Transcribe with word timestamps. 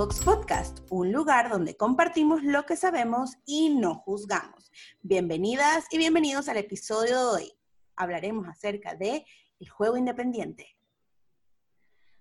Fox 0.00 0.24
Podcast, 0.24 0.78
un 0.88 1.12
lugar 1.12 1.50
donde 1.50 1.76
compartimos 1.76 2.42
lo 2.42 2.64
que 2.64 2.74
sabemos 2.74 3.32
y 3.44 3.68
no 3.68 3.96
juzgamos. 3.96 4.72
Bienvenidas 5.02 5.84
y 5.90 5.98
bienvenidos 5.98 6.48
al 6.48 6.56
episodio 6.56 7.18
de 7.18 7.24
hoy. 7.26 7.52
Hablaremos 7.96 8.48
acerca 8.48 8.94
de 8.94 9.26
el 9.58 9.68
juego 9.68 9.98
independiente. 9.98 10.74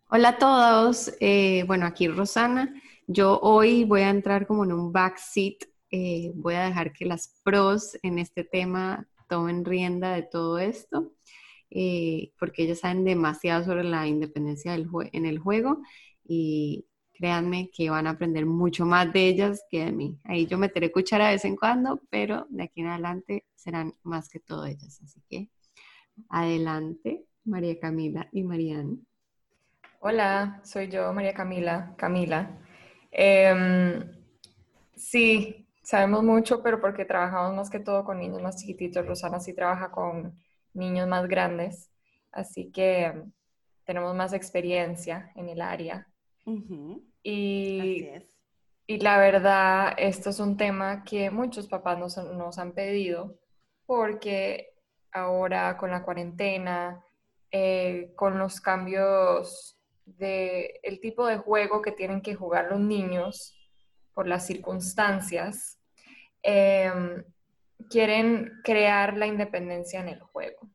Hola 0.09 0.27
a 0.27 0.37
todos, 0.37 1.13
eh, 1.21 1.63
bueno, 1.67 1.85
aquí 1.85 2.09
Rosana. 2.09 2.73
Yo 3.07 3.39
hoy 3.39 3.85
voy 3.85 4.01
a 4.01 4.09
entrar 4.09 4.45
como 4.45 4.65
en 4.65 4.73
un 4.73 4.91
backseat, 4.91 5.63
eh, 5.89 6.33
voy 6.35 6.55
a 6.55 6.65
dejar 6.65 6.91
que 6.91 7.05
las 7.05 7.39
pros 7.45 7.97
en 8.03 8.19
este 8.19 8.43
tema 8.43 9.07
tomen 9.29 9.63
rienda 9.63 10.15
de 10.15 10.23
todo 10.23 10.59
esto, 10.59 11.13
eh, 11.69 12.33
porque 12.37 12.63
ellas 12.63 12.79
saben 12.79 13.05
demasiado 13.05 13.63
sobre 13.63 13.85
la 13.85 14.05
independencia 14.05 14.75
en 14.75 15.25
el 15.25 15.39
juego 15.39 15.81
y 16.25 16.88
créanme 17.19 17.69
que 17.73 17.89
van 17.89 18.07
a 18.07 18.11
aprender 18.11 18.45
mucho 18.45 18.85
más 18.85 19.11
de 19.11 19.27
ellas 19.27 19.65
que 19.69 19.83
de 19.83 19.91
mí. 19.91 20.17
Ahí 20.23 20.47
yo 20.47 20.57
meteré 20.57 20.89
cuchara 20.89 21.27
de 21.27 21.33
vez 21.33 21.43
en 21.43 21.57
cuando, 21.57 22.01
pero 22.09 22.47
de 22.49 22.63
aquí 22.63 22.79
en 22.79 22.87
adelante 22.87 23.45
serán 23.55 23.93
más 24.03 24.29
que 24.29 24.39
todo 24.39 24.65
ellas. 24.65 25.01
Así 25.03 25.21
que 25.29 25.49
adelante, 26.29 27.25
María 27.43 27.77
Camila 27.77 28.29
y 28.31 28.43
Mariana. 28.43 28.95
Hola, 29.99 30.61
soy 30.63 30.87
yo, 30.87 31.11
María 31.11 31.33
Camila. 31.33 31.93
Camila. 31.97 32.57
Em, 33.11 34.01
sí, 34.95 35.67
sabemos 35.83 36.23
mucho, 36.23 36.63
pero 36.63 36.79
porque 36.79 37.03
trabajamos 37.03 37.53
más 37.53 37.69
que 37.69 37.81
todo 37.81 38.05
con 38.05 38.17
niños 38.19 38.41
más 38.41 38.55
chiquititos. 38.55 39.05
Rosana 39.05 39.41
sí 39.41 39.53
trabaja 39.53 39.91
con 39.91 40.39
niños 40.73 41.05
más 41.05 41.27
grandes, 41.27 41.91
así 42.31 42.71
que 42.71 43.25
tenemos 43.83 44.15
más 44.15 44.31
experiencia 44.31 45.33
en 45.35 45.49
el 45.49 45.59
área. 45.59 46.07
Y, 47.23 48.09
y 48.87 48.99
la 48.99 49.17
verdad, 49.17 49.93
esto 49.97 50.29
es 50.29 50.39
un 50.39 50.57
tema 50.57 51.03
que 51.03 51.29
muchos 51.31 51.67
papás 51.67 51.97
nos, 51.99 52.17
nos 52.17 52.57
han 52.57 52.73
pedido 52.73 53.39
porque 53.85 54.73
ahora 55.11 55.77
con 55.77 55.91
la 55.91 56.03
cuarentena, 56.03 57.03
eh, 57.51 58.13
con 58.15 58.37
los 58.37 58.61
cambios 58.61 59.77
de 60.05 60.79
el 60.83 60.99
tipo 60.99 61.25
de 61.25 61.37
juego 61.37 61.81
que 61.81 61.91
tienen 61.91 62.21
que 62.21 62.35
jugar 62.35 62.67
los 62.69 62.79
niños 62.79 63.55
por 64.13 64.27
las 64.27 64.45
circunstancias, 64.45 65.79
em, 66.43 67.23
quieren 67.89 68.51
crear 68.63 69.17
la 69.17 69.27
independencia 69.27 69.99
en 69.99 70.09
el 70.09 70.19
juego. 70.19 70.69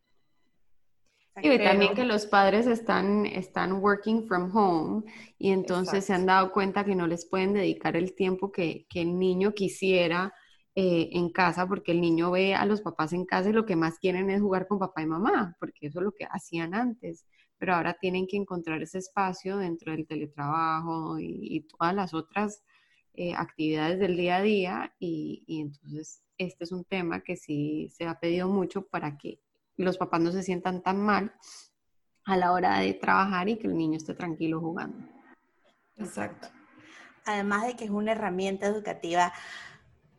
Y 1.42 1.58
también 1.58 1.94
que 1.94 2.04
los 2.04 2.26
padres 2.26 2.66
están, 2.66 3.26
están 3.26 3.72
working 3.82 4.26
from 4.26 4.56
home 4.56 5.02
y 5.36 5.50
entonces 5.50 6.04
se 6.04 6.12
han 6.12 6.26
dado 6.26 6.52
cuenta 6.52 6.84
que 6.84 6.94
no 6.94 7.08
les 7.08 7.26
pueden 7.26 7.54
dedicar 7.54 7.96
el 7.96 8.14
tiempo 8.14 8.52
que, 8.52 8.86
el 8.94 9.18
niño 9.18 9.52
quisiera 9.52 10.32
eh, 10.76 11.10
en 11.12 11.30
casa, 11.30 11.66
porque 11.66 11.92
el 11.92 12.00
niño 12.00 12.30
ve 12.30 12.54
a 12.54 12.64
los 12.66 12.82
papás 12.82 13.12
en 13.12 13.24
casa 13.24 13.50
y 13.50 13.52
lo 13.52 13.66
que 13.66 13.74
más 13.74 13.98
quieren 13.98 14.30
es 14.30 14.40
jugar 14.40 14.68
con 14.68 14.78
papá 14.78 15.02
y 15.02 15.06
mamá, 15.06 15.56
porque 15.58 15.88
eso 15.88 15.98
es 15.98 16.04
lo 16.04 16.12
que 16.12 16.24
hacían 16.30 16.72
antes. 16.72 17.26
Pero 17.58 17.74
ahora 17.74 17.94
tienen 17.94 18.26
que 18.28 18.36
encontrar 18.36 18.80
ese 18.82 18.98
espacio 18.98 19.56
dentro 19.56 19.92
del 19.92 20.06
teletrabajo 20.06 21.18
y, 21.18 21.66
todas 21.68 21.94
las 21.94 22.14
otras 22.14 22.62
eh, 23.14 23.34
actividades 23.34 23.98
del 23.98 24.16
día 24.16 24.36
a 24.36 24.42
día. 24.42 24.94
Y, 25.00 25.42
y 25.46 25.60
entonces 25.60 26.22
este 26.38 26.64
es 26.64 26.72
un 26.72 26.84
tema 26.84 27.22
que 27.22 27.36
sí 27.36 27.88
se 27.92 28.06
ha 28.06 28.18
pedido 28.20 28.48
mucho 28.48 28.86
para 28.86 29.16
que 29.16 29.40
los 29.76 29.98
papás 29.98 30.20
no 30.20 30.32
se 30.32 30.42
sientan 30.42 30.82
tan 30.82 31.00
mal 31.00 31.34
a 32.24 32.36
la 32.36 32.52
hora 32.52 32.78
de 32.78 32.94
trabajar 32.94 33.48
y 33.48 33.58
que 33.58 33.66
el 33.66 33.76
niño 33.76 33.96
esté 33.96 34.14
tranquilo 34.14 34.60
jugando. 34.60 35.06
Exacto. 35.96 36.48
Además 37.26 37.66
de 37.66 37.76
que 37.76 37.84
es 37.84 37.90
una 37.90 38.12
herramienta 38.12 38.66
educativa 38.66 39.32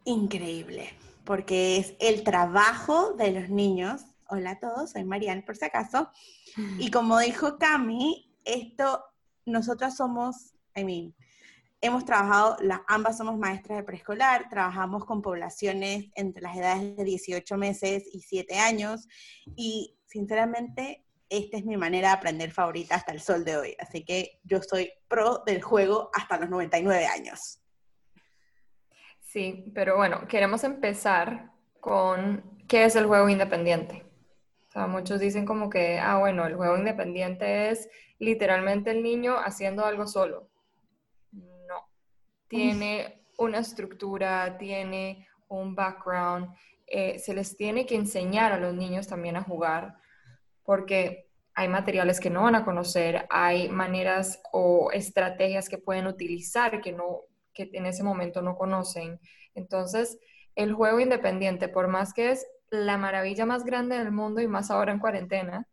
increíble, 0.06 0.90
porque 1.24 1.78
es 1.78 1.96
el 2.00 2.24
trabajo 2.24 3.14
de 3.14 3.32
los 3.32 3.50
niños. 3.50 4.02
Hola 4.28 4.52
a 4.52 4.60
todos, 4.60 4.92
soy 4.92 5.04
Marianne 5.04 5.44
por 5.44 5.56
si 5.56 5.66
acaso. 5.66 6.10
Y 6.80 6.90
como 6.90 7.20
dijo 7.20 7.58
Cami, 7.58 8.34
esto, 8.46 9.04
nosotras 9.46 9.98
somos, 9.98 10.54
I 10.76 10.86
mean, 10.86 11.16
hemos 11.86 12.06
trabajado, 12.06 12.58
las, 12.62 12.82
ambas 12.88 13.18
somos 13.18 13.38
maestras 13.38 13.78
de 13.78 13.84
preescolar, 13.84 14.48
trabajamos 14.50 15.06
con 15.06 15.22
poblaciones 15.22 16.10
entre 16.16 16.42
las 16.42 16.56
edades 16.56 16.96
de 16.96 17.04
18 17.04 17.58
meses 17.58 18.04
y 18.12 18.22
7 18.22 18.58
años 18.60 19.08
y 19.56 19.98
sinceramente 20.06 21.06
esta 21.30 21.58
es 21.58 21.66
mi 21.66 21.78
manera 21.78 22.10
de 22.10 22.14
aprender 22.16 22.52
favorita 22.52 22.96
hasta 22.96 23.12
el 23.12 23.20
sol 23.20 23.44
de 23.44 23.58
hoy. 23.58 23.76
Así 23.80 24.04
que 24.04 24.40
yo 24.44 24.62
soy 24.62 24.92
pro 25.08 25.44
del 25.46 25.62
juego 25.62 26.10
hasta 26.14 26.38
los 26.38 26.50
99 26.50 27.06
años. 27.08 27.62
Sí, 29.22 29.72
pero 29.74 29.98
bueno, 29.98 30.28
queremos 30.28 30.64
empezar 30.64 31.52
con 31.80 32.64
qué 32.68 32.86
es 32.86 32.96
el 32.96 33.06
juego 33.06 33.28
independiente. 33.28 34.06
O 34.70 34.72
sea, 34.72 34.88
muchos 34.88 35.20
dicen 35.20 35.46
como 35.46 35.70
que, 35.70 36.00
ah, 36.00 36.18
bueno, 36.20 36.46
el 36.46 36.56
juego 36.56 36.78
independiente 36.78 37.70
es 37.70 37.90
literalmente 38.20 38.92
el 38.92 39.04
niño 39.04 39.36
haciendo 39.38 39.86
algo 39.86 40.08
solo 40.08 40.50
tiene 42.48 43.26
una 43.38 43.60
estructura, 43.60 44.58
tiene 44.58 45.28
un 45.48 45.76
background, 45.76 46.54
eh, 46.88 47.20
se 47.20 47.34
les 47.34 47.56
tiene 47.58 47.86
que 47.86 47.96
enseñar 47.96 48.52
a 48.52 48.60
los 48.60 48.74
niños 48.74 49.08
también 49.08 49.36
a 49.36 49.44
jugar, 49.44 49.96
porque 50.64 51.30
hay 51.54 51.68
materiales 51.68 52.20
que 52.20 52.30
no 52.30 52.44
van 52.44 52.56
a 52.56 52.66
conocer, 52.66 53.26
hay 53.30 53.70
maneras 53.70 54.42
o 54.52 54.92
estrategias 54.92 55.70
que 55.70 55.78
pueden 55.78 56.06
utilizar 56.06 56.82
que, 56.82 56.92
no, 56.92 57.22
que 57.54 57.70
en 57.74 57.86
ese 57.86 58.04
momento 58.04 58.42
no 58.42 58.58
conocen. 58.58 59.20
Entonces, 59.54 60.20
el 60.56 60.74
juego 60.74 61.00
independiente, 61.00 61.70
por 61.70 61.88
más 61.88 62.14
que 62.14 62.32
es 62.32 62.46
la 62.70 62.98
maravilla 62.98 63.46
más 63.46 63.64
grande 63.64 63.98
del 63.98 64.12
mundo 64.12 64.42
y 64.42 64.48
más 64.48 64.70
ahora 64.70 64.92
en 64.92 65.00
cuarentena, 65.00 65.68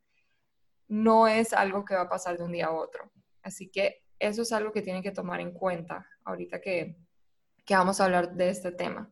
no 0.89 1.27
es 1.27 1.53
algo 1.53 1.85
que 1.85 1.95
va 1.95 2.03
a 2.03 2.09
pasar 2.09 2.37
de 2.37 2.45
un 2.45 2.53
día 2.53 2.67
a 2.67 2.73
otro. 2.73 3.11
Así 3.43 3.69
que 3.69 4.02
eso 4.23 4.43
es 4.43 4.53
algo 4.53 4.73
que 4.73 4.83
tienen 4.83 5.03
que 5.03 5.11
tomar 5.11 5.41
en 5.41 5.53
cuenta 5.53 6.07
ahorita 6.25 6.61
que, 6.61 6.97
vamos 7.69 8.01
a 8.01 8.05
hablar 8.05 8.35
de 8.35 8.51
este 8.51 8.71
tema. 8.71 9.11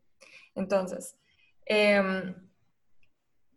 Entonces, 0.55 1.17
em, 1.65 2.35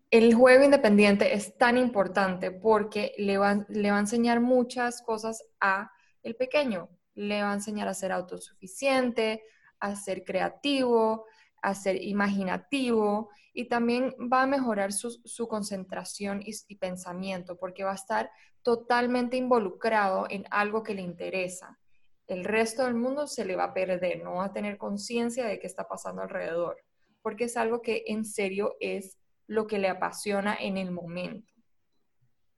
el 0.09 0.33
juego 0.33 0.63
independiente 0.63 1.33
es 1.33 1.57
tan 1.57 1.77
importante 1.77 2.51
porque 2.51 3.13
le 3.17 3.37
va, 3.37 3.65
le 3.69 3.91
va 3.91 3.97
a 3.97 4.01
enseñar 4.01 4.39
muchas 4.39 5.01
cosas 5.01 5.43
a 5.59 5.91
el 6.23 6.35
pequeño. 6.35 6.89
Le 7.15 7.41
va 7.41 7.51
a 7.51 7.55
enseñar 7.55 7.87
a 7.87 7.93
ser 7.93 8.11
autosuficiente, 8.11 9.43
a 9.79 9.95
ser 9.95 10.23
creativo, 10.23 11.25
a 11.63 11.73
ser 11.73 12.01
imaginativo 12.01 13.29
y 13.53 13.65
también 13.65 14.13
va 14.31 14.43
a 14.43 14.47
mejorar 14.47 14.93
su, 14.93 15.47
concentración 15.47 16.41
y, 16.45 16.75
pensamiento 16.75 17.57
porque 17.57 17.83
va 17.83 17.91
a 17.91 17.95
estar 17.95 18.29
totalmente 18.61 19.37
involucrado 19.37 20.27
en 20.29 20.45
algo 20.51 20.83
que 20.83 20.93
le 20.93 21.01
interesa 21.01 21.79
el 22.27 22.45
resto 22.45 22.85
del 22.85 22.95
mundo 22.95 23.27
se 23.27 23.45
le 23.45 23.55
va 23.55 23.65
a 23.65 23.73
perder, 23.73 24.23
no 24.23 24.35
va 24.35 24.45
a 24.45 24.53
tener 24.53 24.77
conciencia 24.77 25.45
de 25.45 25.59
qué 25.59 25.67
está 25.67 25.87
pasando 25.87 26.21
alrededor, 26.21 26.77
porque 27.21 27.45
es 27.45 27.57
algo 27.57 27.81
que 27.81 28.03
en 28.07 28.25
serio 28.25 28.75
es 28.79 29.17
lo 29.47 29.67
que 29.67 29.79
le 29.79 29.89
apasiona 29.89 30.55
en 30.55 30.77
el 30.77 30.91
momento. 30.91 31.53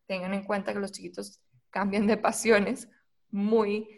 Tengan 0.07 0.33
en 0.33 0.43
cuenta 0.43 0.73
que 0.73 0.79
los 0.79 0.91
chiquitos 0.91 1.41
cambian 1.71 2.05
de 2.05 2.17
pasiones 2.17 2.87
muy 3.31 3.89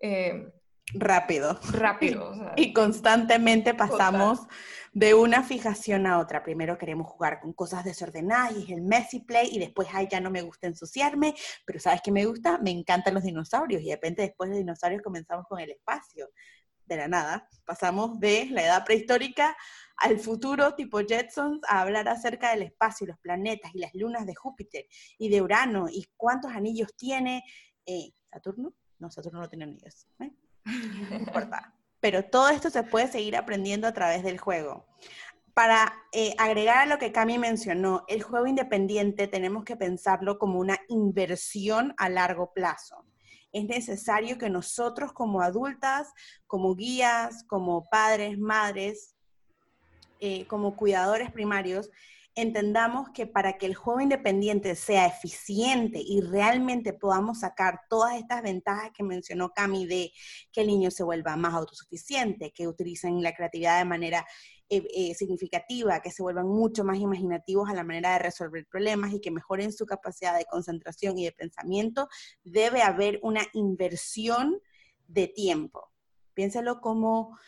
eh, 0.00 0.52
rápido. 0.94 1.58
Rápido. 1.72 2.52
y 2.56 2.72
constantemente 2.72 3.74
pasamos 3.74 4.46
de 4.92 5.14
una 5.14 5.42
fijación 5.42 6.06
a 6.06 6.18
otra. 6.18 6.42
Primero 6.42 6.78
queremos 6.78 7.06
jugar 7.08 7.40
con 7.40 7.52
cosas 7.52 7.84
desordenadas 7.84 8.56
y 8.56 8.62
es 8.64 8.70
el 8.70 8.82
messy 8.82 9.20
play 9.20 9.48
y 9.52 9.58
después, 9.58 9.88
ay, 9.92 10.08
ya 10.10 10.20
no 10.20 10.30
me 10.30 10.42
gusta 10.42 10.66
ensuciarme, 10.66 11.34
pero 11.64 11.78
¿sabes 11.78 12.00
qué 12.02 12.10
me 12.10 12.24
gusta? 12.24 12.58
Me 12.58 12.70
encantan 12.70 13.14
los 13.14 13.24
dinosaurios 13.24 13.82
y 13.82 13.86
de 13.86 13.94
repente 13.94 14.22
después 14.22 14.50
de 14.50 14.58
dinosaurios 14.58 15.02
comenzamos 15.02 15.46
con 15.48 15.60
el 15.60 15.70
espacio. 15.70 16.30
De 16.86 16.96
la 16.96 17.08
nada, 17.08 17.48
pasamos 17.64 18.20
de 18.20 18.46
la 18.50 18.62
edad 18.62 18.84
prehistórica 18.84 19.56
al 19.96 20.18
futuro 20.20 20.74
tipo 20.74 21.00
Jetsons 21.00 21.60
a 21.68 21.80
hablar 21.80 22.08
acerca 22.08 22.50
del 22.50 22.62
espacio, 22.62 23.08
los 23.08 23.18
planetas 23.18 23.74
y 23.74 23.80
las 23.80 23.92
lunas 23.92 24.24
de 24.24 24.34
Júpiter 24.34 24.86
y 25.18 25.28
de 25.28 25.42
Urano 25.42 25.88
y 25.90 26.06
cuántos 26.16 26.52
anillos 26.52 26.94
tiene 26.96 27.42
eh, 27.86 28.12
Saturno. 28.30 28.72
No, 28.98 29.10
Saturno 29.10 29.40
no 29.40 29.48
tiene 29.48 29.64
anillos. 29.64 30.06
¿eh? 30.20 30.30
No 31.10 31.16
importa. 31.16 31.72
Pero 32.00 32.24
todo 32.24 32.50
esto 32.50 32.70
se 32.70 32.82
puede 32.82 33.08
seguir 33.08 33.36
aprendiendo 33.36 33.86
a 33.86 33.92
través 33.92 34.22
del 34.22 34.38
juego. 34.38 34.86
Para 35.54 35.94
eh, 36.12 36.34
agregar 36.36 36.78
a 36.78 36.86
lo 36.86 36.98
que 36.98 37.12
Cami 37.12 37.38
mencionó, 37.38 38.04
el 38.08 38.22
juego 38.22 38.46
independiente 38.46 39.26
tenemos 39.26 39.64
que 39.64 39.76
pensarlo 39.76 40.38
como 40.38 40.58
una 40.58 40.78
inversión 40.88 41.94
a 41.96 42.10
largo 42.10 42.52
plazo. 42.52 43.06
Es 43.52 43.64
necesario 43.64 44.36
que 44.36 44.50
nosotros 44.50 45.14
como 45.14 45.40
adultas, 45.40 46.12
como 46.46 46.74
guías, 46.74 47.42
como 47.44 47.88
padres, 47.88 48.38
madres, 48.38 49.16
eh, 50.20 50.46
como 50.46 50.76
cuidadores 50.76 51.32
primarios, 51.32 51.90
entendamos 52.36 53.08
que 53.14 53.26
para 53.26 53.56
que 53.56 53.64
el 53.64 53.74
juego 53.74 54.02
independiente 54.02 54.76
sea 54.76 55.06
eficiente 55.06 56.00
y 56.04 56.20
realmente 56.20 56.92
podamos 56.92 57.40
sacar 57.40 57.80
todas 57.88 58.16
estas 58.18 58.42
ventajas 58.42 58.90
que 58.94 59.02
mencionó 59.02 59.52
Cami 59.54 59.86
de 59.86 60.12
que 60.52 60.60
el 60.60 60.66
niño 60.66 60.90
se 60.90 61.02
vuelva 61.02 61.34
más 61.36 61.54
autosuficiente, 61.54 62.52
que 62.52 62.68
utilicen 62.68 63.22
la 63.22 63.34
creatividad 63.34 63.78
de 63.78 63.86
manera 63.86 64.26
eh, 64.68 64.86
eh, 64.94 65.14
significativa, 65.14 66.02
que 66.02 66.10
se 66.10 66.22
vuelvan 66.22 66.46
mucho 66.46 66.84
más 66.84 66.98
imaginativos 66.98 67.70
a 67.70 67.74
la 67.74 67.84
manera 67.84 68.12
de 68.12 68.18
resolver 68.18 68.66
problemas 68.66 69.14
y 69.14 69.20
que 69.20 69.30
mejoren 69.30 69.72
su 69.72 69.86
capacidad 69.86 70.36
de 70.36 70.44
concentración 70.44 71.16
y 71.16 71.24
de 71.24 71.32
pensamiento, 71.32 72.06
debe 72.44 72.82
haber 72.82 73.18
una 73.22 73.46
inversión 73.54 74.60
de 75.08 75.26
tiempo. 75.26 75.90
Piénselo 76.34 76.82
como 76.82 77.38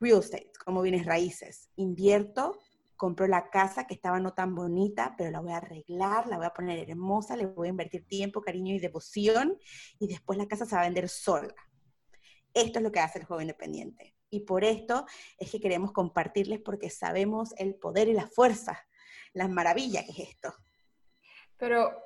real 0.00 0.20
estate, 0.20 0.52
como 0.64 0.80
bienes 0.80 1.04
raíces. 1.04 1.68
Invierto, 1.76 2.58
compro 2.98 3.26
la 3.26 3.48
casa 3.48 3.86
que 3.86 3.94
estaba 3.94 4.20
no 4.20 4.34
tan 4.34 4.54
bonita, 4.54 5.14
pero 5.16 5.30
la 5.30 5.40
voy 5.40 5.52
a 5.52 5.58
arreglar, 5.58 6.26
la 6.26 6.36
voy 6.36 6.46
a 6.46 6.52
poner 6.52 6.90
hermosa, 6.90 7.36
le 7.36 7.46
voy 7.46 7.68
a 7.68 7.70
invertir 7.70 8.06
tiempo, 8.06 8.42
cariño 8.42 8.74
y 8.74 8.80
devoción 8.80 9.56
y 9.98 10.08
después 10.08 10.36
la 10.36 10.46
casa 10.46 10.66
se 10.66 10.74
va 10.74 10.82
a 10.82 10.84
vender 10.84 11.08
sola. 11.08 11.54
Esto 12.52 12.80
es 12.80 12.82
lo 12.82 12.92
que 12.92 13.00
hace 13.00 13.20
el 13.20 13.24
juego 13.24 13.40
independiente. 13.40 14.16
Y 14.30 14.40
por 14.40 14.64
esto 14.64 15.06
es 15.38 15.50
que 15.50 15.60
queremos 15.60 15.92
compartirles 15.92 16.60
porque 16.60 16.90
sabemos 16.90 17.54
el 17.56 17.76
poder 17.76 18.08
y 18.08 18.12
la 18.12 18.26
fuerza, 18.26 18.78
la 19.32 19.48
maravilla 19.48 20.04
que 20.04 20.10
es 20.10 20.30
esto. 20.30 20.52
Pero 21.56 22.02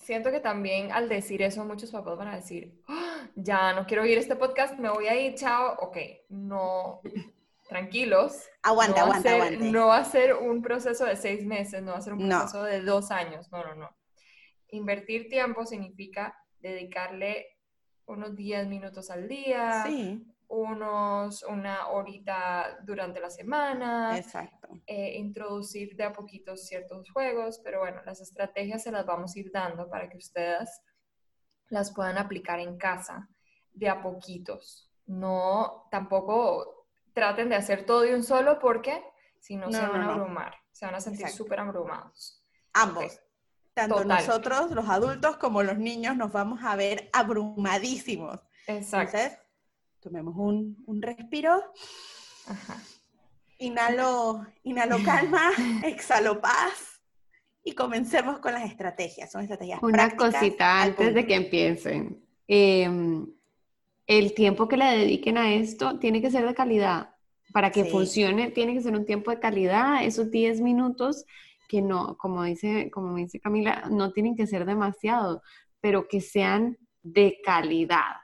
siento 0.00 0.30
que 0.32 0.40
también 0.40 0.90
al 0.90 1.08
decir 1.08 1.42
eso 1.42 1.64
muchos 1.64 1.92
papás 1.92 2.18
van 2.18 2.28
a 2.28 2.36
decir, 2.36 2.82
¡Ah! 2.88 3.30
ya 3.36 3.72
no 3.72 3.86
quiero 3.86 4.02
oír 4.02 4.18
este 4.18 4.36
podcast, 4.36 4.78
me 4.78 4.90
voy 4.90 5.06
a 5.06 5.18
ir, 5.18 5.36
chao. 5.36 5.76
Ok, 5.80 5.96
no, 6.28 7.00
tranquilos. 7.68 8.48
Aguanta, 8.62 9.02
aguanta, 9.02 9.34
aguanta. 9.34 9.64
No 9.64 9.88
va 9.88 9.98
a 9.98 10.04
ser 10.04 10.34
un 10.34 10.62
proceso 10.62 11.04
de 11.04 11.16
seis 11.16 11.44
meses, 11.44 11.82
no 11.82 11.92
va 11.92 11.98
a 11.98 12.02
ser 12.02 12.14
un 12.14 12.28
proceso 12.28 12.62
de 12.62 12.82
dos 12.82 13.10
años, 13.10 13.50
no, 13.52 13.62
no, 13.62 13.74
no. 13.74 13.96
Invertir 14.70 15.28
tiempo 15.28 15.64
significa 15.64 16.34
dedicarle 16.60 17.46
unos 18.06 18.34
10 18.34 18.68
minutos 18.68 19.10
al 19.10 19.28
día, 19.28 19.84
sí 19.86 20.26
unos, 20.48 21.42
una 21.42 21.88
horita 21.88 22.78
durante 22.82 23.20
la 23.20 23.30
semana. 23.30 24.16
Exacto. 24.16 24.68
Eh, 24.86 25.18
introducir 25.18 25.94
de 25.94 26.04
a 26.04 26.12
poquito 26.12 26.56
ciertos 26.56 27.10
juegos, 27.10 27.60
pero 27.62 27.80
bueno, 27.80 28.00
las 28.04 28.20
estrategias 28.20 28.82
se 28.82 28.90
las 28.90 29.06
vamos 29.06 29.36
a 29.36 29.38
ir 29.38 29.50
dando 29.52 29.88
para 29.88 30.08
que 30.08 30.16
ustedes 30.16 30.80
las 31.68 31.92
puedan 31.94 32.16
aplicar 32.16 32.60
en 32.60 32.78
casa 32.78 33.28
de 33.72 33.88
a 33.88 34.02
poquitos. 34.02 34.90
No, 35.06 35.86
tampoco 35.90 36.77
traten 37.18 37.48
de 37.48 37.56
hacer 37.56 37.84
todo 37.84 38.02
de 38.02 38.14
un 38.14 38.22
solo 38.22 38.60
porque 38.60 39.02
si 39.40 39.56
no, 39.56 39.72
se 39.72 39.84
van 39.84 40.02
a 40.02 40.12
abrumar, 40.12 40.54
se 40.70 40.86
van 40.86 40.94
a 40.94 41.00
sentir 41.00 41.28
súper 41.28 41.58
abrumados. 41.58 42.44
Ambos. 42.72 43.20
Tanto 43.74 44.04
nosotros, 44.04 44.70
los 44.70 44.88
adultos, 44.88 45.36
como 45.36 45.64
los 45.64 45.78
niños, 45.78 46.16
nos 46.16 46.30
vamos 46.30 46.60
a 46.62 46.76
ver 46.76 47.10
abrumadísimos. 47.12 48.40
Exacto. 48.68 49.18
Tomemos 49.98 50.36
un, 50.36 50.80
un 50.86 51.02
respiro. 51.02 51.60
Inhalo, 53.58 54.46
inhalo 54.62 54.98
calma, 55.04 55.50
exhalo 55.82 56.40
paz 56.40 57.00
y 57.64 57.72
comencemos 57.72 58.38
con 58.38 58.52
las 58.52 58.70
estrategias. 58.70 59.32
Son 59.32 59.42
estrategias 59.42 59.82
Una 59.82 60.16
cosita 60.16 60.82
antes 60.82 61.14
de 61.14 61.26
que 61.26 61.34
empiecen. 61.34 62.24
Em, 62.46 63.26
el 64.08 64.34
tiempo 64.34 64.66
que 64.66 64.78
le 64.78 64.86
dediquen 64.86 65.36
a 65.36 65.54
esto 65.54 65.98
tiene 65.98 66.20
que 66.20 66.30
ser 66.30 66.46
de 66.46 66.54
calidad. 66.54 67.14
Para 67.52 67.70
que 67.70 67.84
funcione, 67.84 68.50
tiene 68.50 68.74
que 68.74 68.80
ser 68.80 68.94
un 68.94 69.06
tiempo 69.06 69.30
de 69.30 69.38
calidad. 69.38 70.04
Esos 70.04 70.30
10 70.30 70.60
minutos 70.60 71.24
que 71.68 71.82
no, 71.82 72.16
como 72.16 72.42
dice, 72.42 72.90
como 72.90 73.14
dice 73.16 73.38
Camila, 73.38 73.84
no 73.90 74.12
tienen 74.12 74.34
que 74.34 74.46
ser 74.46 74.64
demasiado, 74.64 75.42
pero 75.80 76.08
que 76.08 76.20
sean 76.20 76.78
de 77.02 77.38
calidad. 77.44 78.16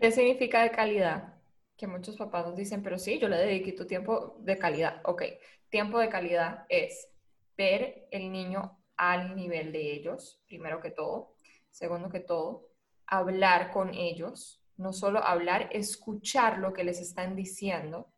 ¿Qué 0.00 0.10
significa 0.10 0.62
de 0.62 0.70
calidad? 0.70 1.34
Que 1.76 1.86
muchos 1.86 2.16
papás 2.16 2.46
nos 2.46 2.56
dicen, 2.56 2.82
pero 2.82 2.98
sí, 2.98 3.18
yo 3.18 3.28
le 3.28 3.36
dediqué 3.36 3.72
tu 3.72 3.86
tiempo 3.86 4.36
de 4.40 4.58
calidad. 4.58 5.02
Ok, 5.04 5.22
tiempo 5.68 5.98
de 5.98 6.08
calidad 6.08 6.64
es 6.68 7.08
ver 7.56 8.08
el 8.10 8.32
niño 8.32 8.78
al 8.96 9.36
nivel 9.36 9.72
de 9.72 9.92
ellos, 9.92 10.40
primero 10.46 10.80
que 10.80 10.90
todo. 10.90 11.34
Segundo 11.70 12.08
que 12.08 12.20
todo, 12.20 12.67
hablar 13.08 13.72
con 13.72 13.92
ellos. 13.94 14.62
No 14.76 14.92
solo 14.92 15.24
hablar, 15.24 15.68
escuchar 15.72 16.58
lo 16.58 16.72
que 16.72 16.84
les 16.84 17.00
están 17.00 17.34
diciendo. 17.34 18.12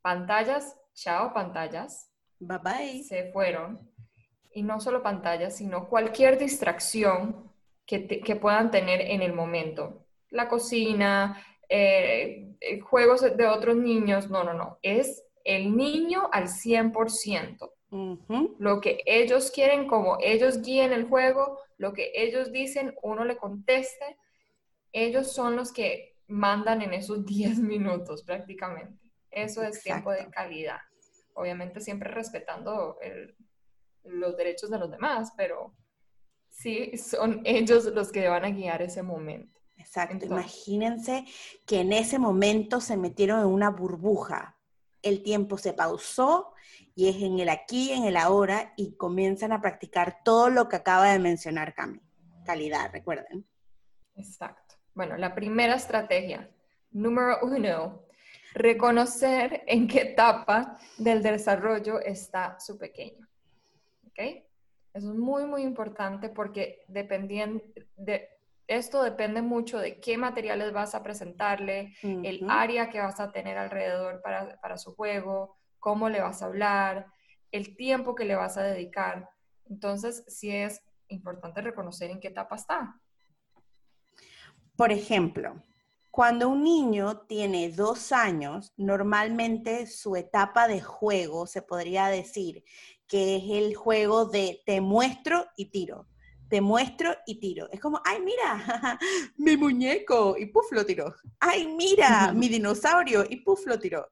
Pantallas, 0.00 0.76
chao 0.94 1.34
pantallas. 1.34 2.10
Bye 2.38 2.58
bye. 2.58 3.02
Se 3.04 3.30
fueron. 3.32 3.90
Y 4.52 4.62
no 4.62 4.80
solo 4.80 5.02
pantallas, 5.02 5.56
sino 5.56 5.88
cualquier 5.88 6.38
distracción 6.38 7.52
que, 7.84 8.06
que 8.06 8.36
puedan 8.36 8.70
tener 8.70 9.02
en 9.02 9.22
el 9.22 9.32
momento 9.32 10.06
la 10.30 10.48
cocina, 10.48 11.42
eh, 11.68 12.54
eh, 12.60 12.80
juegos 12.80 13.20
de 13.36 13.46
otros 13.46 13.76
niños, 13.76 14.30
no, 14.30 14.44
no, 14.44 14.54
no, 14.54 14.78
es 14.82 15.24
el 15.44 15.76
niño 15.76 16.28
al 16.32 16.48
100%. 16.48 17.70
Lo 18.58 18.80
que 18.82 19.00
ellos 19.06 19.50
quieren, 19.50 19.86
como 19.86 20.18
ellos 20.20 20.60
guíen 20.60 20.92
el 20.92 21.08
juego, 21.08 21.58
lo 21.78 21.94
que 21.94 22.12
ellos 22.14 22.52
dicen, 22.52 22.94
uno 23.02 23.24
le 23.24 23.38
conteste, 23.38 24.18
ellos 24.92 25.32
son 25.32 25.56
los 25.56 25.72
que 25.72 26.16
mandan 26.26 26.82
en 26.82 26.92
esos 26.92 27.24
10 27.26 27.58
minutos 27.58 28.22
prácticamente. 28.22 28.98
Eso 29.30 29.62
es 29.62 29.82
tiempo 29.82 30.10
de 30.10 30.28
calidad. 30.30 30.80
Obviamente 31.34 31.80
siempre 31.80 32.10
respetando 32.10 32.98
los 34.04 34.36
derechos 34.36 34.70
de 34.70 34.78
los 34.78 34.90
demás, 34.90 35.32
pero 35.36 35.74
sí 36.48 36.96
son 36.96 37.42
ellos 37.44 37.84
los 37.86 38.10
que 38.10 38.26
van 38.28 38.44
a 38.44 38.50
guiar 38.50 38.82
ese 38.82 39.02
momento. 39.02 39.60
Exacto. 39.76 40.26
Imagínense 40.26 41.24
que 41.66 41.80
en 41.80 41.92
ese 41.92 42.18
momento 42.18 42.80
se 42.80 42.96
metieron 42.96 43.40
en 43.40 43.46
una 43.46 43.70
burbuja. 43.70 44.56
El 45.02 45.22
tiempo 45.22 45.56
se 45.56 45.72
pausó 45.72 46.52
y 46.96 47.08
es 47.08 47.22
en 47.22 47.38
el 47.38 47.48
aquí, 47.48 47.92
en 47.92 48.04
el 48.04 48.16
ahora 48.16 48.72
y 48.76 48.96
comienzan 48.96 49.52
a 49.52 49.60
practicar 49.60 50.24
todo 50.24 50.50
lo 50.50 50.68
que 50.68 50.76
acaba 50.76 51.12
de 51.12 51.20
mencionar 51.20 51.74
Cami. 51.74 52.00
Calidad, 52.44 52.90
recuerden. 52.90 53.46
Exacto. 54.16 54.77
Bueno, 54.98 55.16
la 55.16 55.32
primera 55.32 55.76
estrategia, 55.76 56.50
número 56.90 57.38
uno, 57.42 58.02
reconocer 58.52 59.62
en 59.68 59.86
qué 59.86 60.00
etapa 60.00 60.76
del 60.96 61.22
desarrollo 61.22 62.00
está 62.00 62.58
su 62.58 62.76
pequeño. 62.76 63.24
¿Ok? 64.08 64.18
Eso 64.92 65.12
es 65.12 65.16
muy, 65.16 65.44
muy 65.44 65.62
importante 65.62 66.30
porque 66.30 66.84
dependiendo 66.88 67.62
de, 67.94 68.28
esto 68.66 69.04
depende 69.04 69.40
mucho 69.40 69.78
de 69.78 70.00
qué 70.00 70.18
materiales 70.18 70.72
vas 70.72 70.96
a 70.96 71.04
presentarle, 71.04 71.94
el 72.02 72.44
área 72.48 72.90
que 72.90 72.98
vas 72.98 73.20
a 73.20 73.30
tener 73.30 73.56
alrededor 73.56 74.20
para, 74.20 74.78
su 74.78 74.96
juego, 74.96 75.58
cómo 75.78 76.08
le 76.08 76.20
vas 76.20 76.42
a 76.42 76.46
hablar, 76.46 77.06
el 77.52 77.76
tiempo 77.76 78.16
que 78.16 78.24
le 78.24 78.34
vas 78.34 78.58
a 78.58 78.64
dedicar. 78.64 79.30
Entonces, 79.70 80.24
sí 80.26 80.50
es 80.50 80.82
importante 81.06 81.62
reconocer 81.62 82.10
en 82.10 82.18
qué 82.18 82.26
etapa 82.26 82.56
está. 82.56 83.00
Por 84.78 84.92
ejemplo, 84.92 85.60
cuando 86.08 86.48
un 86.48 86.62
niño 86.62 87.22
tiene 87.26 87.68
dos 87.72 88.12
años, 88.12 88.72
normalmente 88.76 89.88
su 89.88 90.14
etapa 90.14 90.68
de 90.68 90.80
juego 90.80 91.48
se 91.48 91.62
podría 91.62 92.06
decir 92.06 92.62
que 93.08 93.38
es 93.38 93.42
el 93.48 93.74
juego 93.74 94.26
de 94.26 94.62
te 94.64 94.80
muestro 94.80 95.46
y 95.56 95.64
tiro 95.72 96.06
te 96.48 96.60
muestro 96.60 97.14
y 97.26 97.40
tiro. 97.40 97.68
Es 97.70 97.80
como, 97.80 98.00
ay, 98.04 98.22
mira, 98.22 98.98
mi 99.36 99.56
muñeco, 99.56 100.36
y 100.38 100.46
puf, 100.46 100.70
lo 100.70 100.86
tiro. 100.86 101.14
Ay, 101.40 101.66
mira, 101.66 102.32
mi 102.32 102.48
dinosaurio, 102.48 103.26
y 103.28 103.36
puf, 103.40 103.66
lo 103.66 103.78
tiro. 103.78 104.08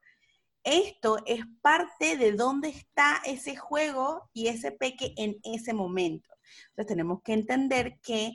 Esto 0.62 1.22
es 1.24 1.44
parte 1.62 2.18
de 2.18 2.32
dónde 2.32 2.68
está 2.68 3.22
ese 3.24 3.56
juego 3.56 4.28
y 4.34 4.48
ese 4.48 4.72
peque 4.72 5.14
en 5.16 5.38
ese 5.44 5.72
momento. 5.72 6.28
Entonces 6.70 6.88
tenemos 6.88 7.22
que 7.22 7.32
entender 7.32 8.00
que 8.02 8.32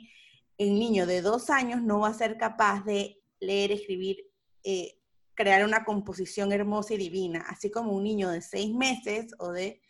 el 0.58 0.74
niño 0.74 1.06
de 1.06 1.22
dos 1.22 1.50
años 1.50 1.82
no 1.82 2.00
va 2.00 2.08
a 2.08 2.14
ser 2.14 2.36
capaz 2.36 2.84
de 2.84 3.22
leer, 3.40 3.72
escribir, 3.72 4.30
eh, 4.62 5.00
crear 5.34 5.64
una 5.64 5.84
composición 5.84 6.52
hermosa 6.52 6.94
y 6.94 6.98
divina, 6.98 7.44
así 7.48 7.70
como 7.70 7.92
un 7.92 8.04
niño 8.04 8.30
de 8.30 8.42
seis 8.42 8.72
meses 8.74 9.34
o 9.38 9.50
de 9.50 9.80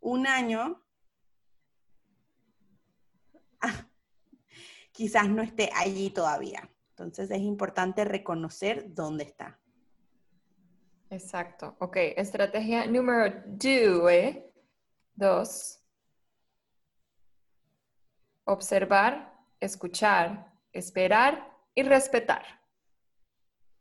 un 0.00 0.26
año 0.26 0.82
quizás 4.92 5.28
no 5.28 5.42
esté 5.42 5.70
allí 5.74 6.10
todavía. 6.10 6.70
Entonces 6.90 7.30
es 7.30 7.40
importante 7.40 8.04
reconocer 8.04 8.94
dónde 8.94 9.24
está. 9.24 9.60
Exacto. 11.10 11.76
Ok, 11.78 11.96
estrategia 12.16 12.86
número 12.86 13.42
dos. 15.14 15.82
Observar, 18.44 19.35
escuchar, 19.60 20.52
esperar 20.72 21.52
y 21.74 21.82
respetar. 21.82 22.44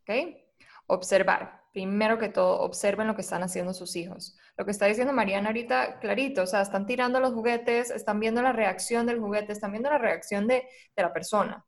¿Ok? 0.01 0.45
observar. 0.87 1.63
Primero 1.73 2.17
que 2.17 2.29
todo, 2.29 2.61
observen 2.61 3.07
lo 3.07 3.15
que 3.15 3.21
están 3.21 3.43
haciendo 3.43 3.73
sus 3.73 3.95
hijos. 3.95 4.37
Lo 4.57 4.63
que 4.63 4.71
está 4.71 4.85
diciendo 4.85 5.11
Mariana 5.11 5.47
ahorita, 5.47 5.99
clarito, 5.99 6.43
o 6.43 6.47
sea, 6.47 6.61
están 6.61 6.85
tirando 6.85 7.19
los 7.19 7.33
juguetes, 7.33 7.91
están 7.91 8.19
viendo 8.19 8.41
la 8.41 8.53
reacción 8.53 9.05
del 9.05 9.19
juguete, 9.19 9.51
están 9.51 9.71
viendo 9.71 9.89
la 9.89 9.97
reacción 9.97 10.47
de, 10.47 10.67
de 10.95 11.03
la 11.03 11.11
persona. 11.11 11.65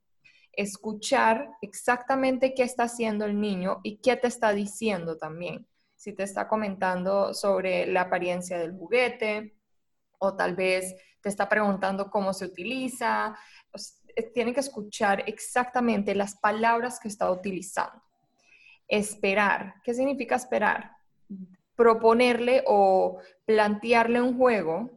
Escuchar 0.54 1.50
exactamente 1.62 2.54
qué 2.54 2.64
está 2.64 2.84
haciendo 2.84 3.26
el 3.26 3.40
niño 3.40 3.80
y 3.84 3.98
qué 3.98 4.16
te 4.16 4.28
está 4.28 4.54
diciendo 4.54 5.18
también. 5.18 5.68
Si 5.96 6.14
te 6.14 6.24
está 6.24 6.48
comentando 6.48 7.34
sobre 7.34 7.86
la 7.88 8.02
apariencia 8.02 8.58
del 8.58 8.72
juguete 8.72 9.58
o 10.20 10.36
tal 10.36 10.56
vez 10.56 10.96
te 11.22 11.30
está 11.30 11.50
preguntando 11.50 12.10
cómo 12.10 12.34
se 12.34 12.46
utiliza. 12.46 13.38
Tiene 14.34 14.54
que 14.54 14.62
escuchar 14.62 15.24
exactamente 15.28 16.16
las 16.16 16.36
palabras 16.36 17.00
que 17.00 17.08
está 17.08 17.32
utilizando. 17.32 18.02
Esperar. 18.88 19.76
¿Qué 19.84 19.94
significa 19.94 20.36
esperar? 20.36 20.92
Proponerle 21.76 22.64
o 22.66 23.20
plantearle 23.46 24.22
un 24.22 24.38
juego 24.38 24.90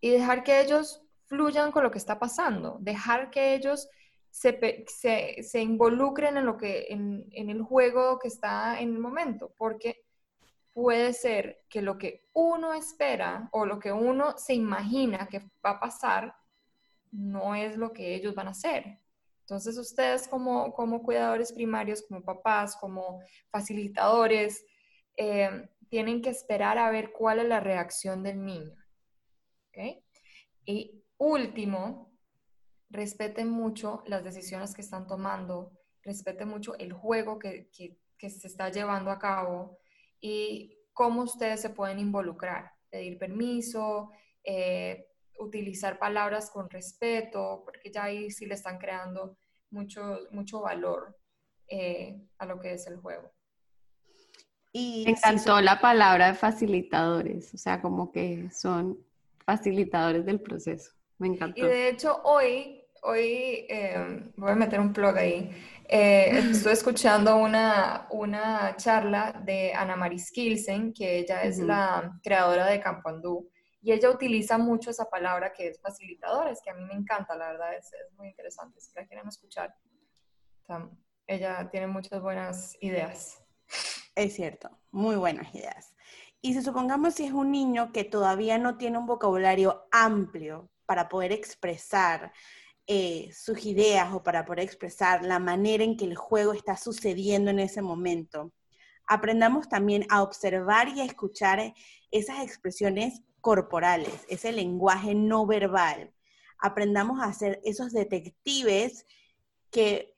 y 0.00 0.10
dejar 0.10 0.42
que 0.42 0.60
ellos 0.60 1.02
fluyan 1.26 1.72
con 1.72 1.84
lo 1.84 1.90
que 1.90 1.98
está 1.98 2.18
pasando, 2.18 2.76
dejar 2.80 3.30
que 3.30 3.54
ellos 3.54 3.88
se, 4.30 4.84
se, 5.42 5.60
involucren 5.60 6.36
en, 6.36 6.46
lo 6.46 6.56
que, 6.56 6.86
en, 6.88 7.26
en 7.30 7.50
el 7.50 7.62
juego 7.62 8.18
que 8.18 8.28
está 8.28 8.80
en 8.80 8.94
el 8.94 8.98
momento, 8.98 9.54
porque 9.56 10.04
puede 10.72 11.12
ser 11.12 11.64
que 11.68 11.82
lo 11.82 11.98
que 11.98 12.28
uno 12.32 12.72
espera 12.74 13.48
o 13.52 13.66
lo 13.66 13.78
que 13.78 13.92
uno 13.92 14.36
se 14.38 14.54
imagina 14.54 15.26
que 15.26 15.40
va 15.64 15.70
a 15.70 15.80
pasar 15.80 16.34
no 17.12 17.54
es 17.54 17.76
lo 17.76 17.92
que 17.92 18.14
ellos 18.14 18.34
van 18.34 18.48
a 18.48 18.52
hacer. 18.52 18.98
Entonces 19.40 19.76
ustedes 19.76 20.26
como, 20.26 20.72
como 20.72 21.02
cuidadores 21.02 21.52
primarios, 21.52 22.02
como 22.02 22.22
papás, 22.22 22.76
como 22.76 23.20
facilitadores, 23.50 24.64
eh, 25.16 25.68
tienen 25.88 26.22
que 26.22 26.30
esperar 26.30 26.78
a 26.78 26.90
ver 26.90 27.12
cuál 27.12 27.40
es 27.40 27.48
la 27.48 27.60
reacción 27.60 28.22
del 28.22 28.44
niño. 28.44 28.74
Y 30.64 31.04
último, 31.18 32.12
respeten 32.88 33.48
mucho 33.48 34.02
las 34.06 34.24
decisiones 34.24 34.74
que 34.74 34.82
están 34.82 35.06
tomando, 35.06 35.72
respeten 36.02 36.48
mucho 36.48 36.76
el 36.78 36.92
juego 36.92 37.38
que, 37.38 37.70
que 38.18 38.30
se 38.30 38.46
está 38.46 38.70
llevando 38.70 39.10
a 39.10 39.18
cabo 39.18 39.78
y 40.20 40.78
cómo 40.92 41.22
ustedes 41.22 41.60
se 41.60 41.70
pueden 41.70 41.98
involucrar, 41.98 42.72
pedir 42.90 43.18
permiso, 43.18 44.10
eh, 44.44 45.08
utilizar 45.38 45.98
palabras 45.98 46.50
con 46.50 46.70
respeto, 46.70 47.62
porque 47.64 47.90
ya 47.90 48.04
ahí 48.04 48.30
sí 48.30 48.46
le 48.46 48.54
están 48.54 48.78
creando 48.78 49.36
mucho, 49.70 50.20
mucho 50.30 50.60
valor 50.60 51.16
eh, 51.68 52.20
a 52.38 52.46
lo 52.46 52.60
que 52.60 52.74
es 52.74 52.86
el 52.86 52.98
juego. 52.98 53.32
Y 54.72 55.04
Me 55.04 55.12
encantó 55.12 55.60
la 55.60 55.80
palabra 55.80 56.28
de 56.28 56.34
facilitadores, 56.34 57.52
o 57.54 57.58
sea, 57.58 57.82
como 57.82 58.10
que 58.10 58.50
son 58.50 58.98
facilitadores 59.44 60.24
del 60.24 60.40
proceso. 60.40 60.92
Me 61.18 61.28
encantó. 61.28 61.60
Y 61.60 61.68
de 61.68 61.88
hecho, 61.90 62.22
hoy, 62.24 62.82
hoy 63.02 63.66
eh, 63.68 64.32
voy 64.36 64.50
a 64.50 64.54
meter 64.54 64.80
un 64.80 64.92
plug 64.92 65.16
ahí. 65.16 65.50
Eh, 65.88 66.30
estuve 66.52 66.72
escuchando 66.72 67.36
una, 67.36 68.06
una 68.10 68.74
charla 68.76 69.42
de 69.44 69.74
Ana 69.74 69.94
Maris 69.94 70.30
Kilsen, 70.32 70.94
que 70.94 71.18
ella 71.18 71.42
es 71.42 71.58
la 71.58 72.18
creadora 72.22 72.66
de 72.66 72.80
Campo 72.80 73.10
Andú, 73.10 73.50
y 73.82 73.92
ella 73.92 74.10
utiliza 74.10 74.58
mucho 74.58 74.90
esa 74.90 75.10
palabra 75.10 75.52
que 75.52 75.66
es 75.66 75.80
facilitadora, 75.80 76.50
es 76.50 76.62
que 76.62 76.70
a 76.70 76.74
mí 76.74 76.84
me 76.84 76.94
encanta, 76.94 77.34
la 77.34 77.48
verdad, 77.48 77.74
es, 77.74 77.86
es 77.86 78.12
muy 78.16 78.28
interesante, 78.28 78.80
si 78.80 78.92
la 78.94 79.04
quieren 79.06 79.26
escuchar. 79.26 79.74
ella 81.26 81.68
tiene 81.70 81.88
muchas 81.88 82.22
buenas 82.22 82.76
ideas. 82.80 83.42
Es 84.14 84.34
cierto, 84.34 84.70
muy 84.92 85.16
buenas 85.16 85.52
ideas. 85.54 85.94
Y 86.40 86.54
si 86.54 86.62
supongamos 86.62 87.14
si 87.14 87.24
es 87.24 87.32
un 87.32 87.50
niño 87.50 87.92
que 87.92 88.04
todavía 88.04 88.56
no 88.56 88.76
tiene 88.76 88.98
un 88.98 89.06
vocabulario 89.06 89.88
amplio 89.90 90.70
para 90.86 91.08
poder 91.08 91.32
expresar 91.32 92.32
eh, 92.86 93.30
sus 93.32 93.64
ideas 93.64 94.12
o 94.12 94.22
para 94.22 94.44
poder 94.44 94.64
expresar 94.64 95.24
la 95.24 95.38
manera 95.38 95.82
en 95.82 95.96
que 95.96 96.04
el 96.04 96.14
juego 96.14 96.52
está 96.52 96.76
sucediendo 96.76 97.50
en 97.50 97.58
ese 97.58 97.82
momento. 97.82 98.52
Aprendamos 99.06 99.68
también 99.68 100.06
a 100.08 100.22
observar 100.22 100.88
y 100.88 101.00
a 101.00 101.04
escuchar 101.04 101.74
esas 102.10 102.42
expresiones 102.44 103.22
corporales, 103.42 104.24
ese 104.28 104.52
lenguaje 104.52 105.14
no 105.14 105.46
verbal. 105.46 106.14
Aprendamos 106.58 107.20
a 107.20 107.32
ser 107.34 107.60
esos 107.64 107.92
detectives 107.92 109.04
que, 109.70 110.16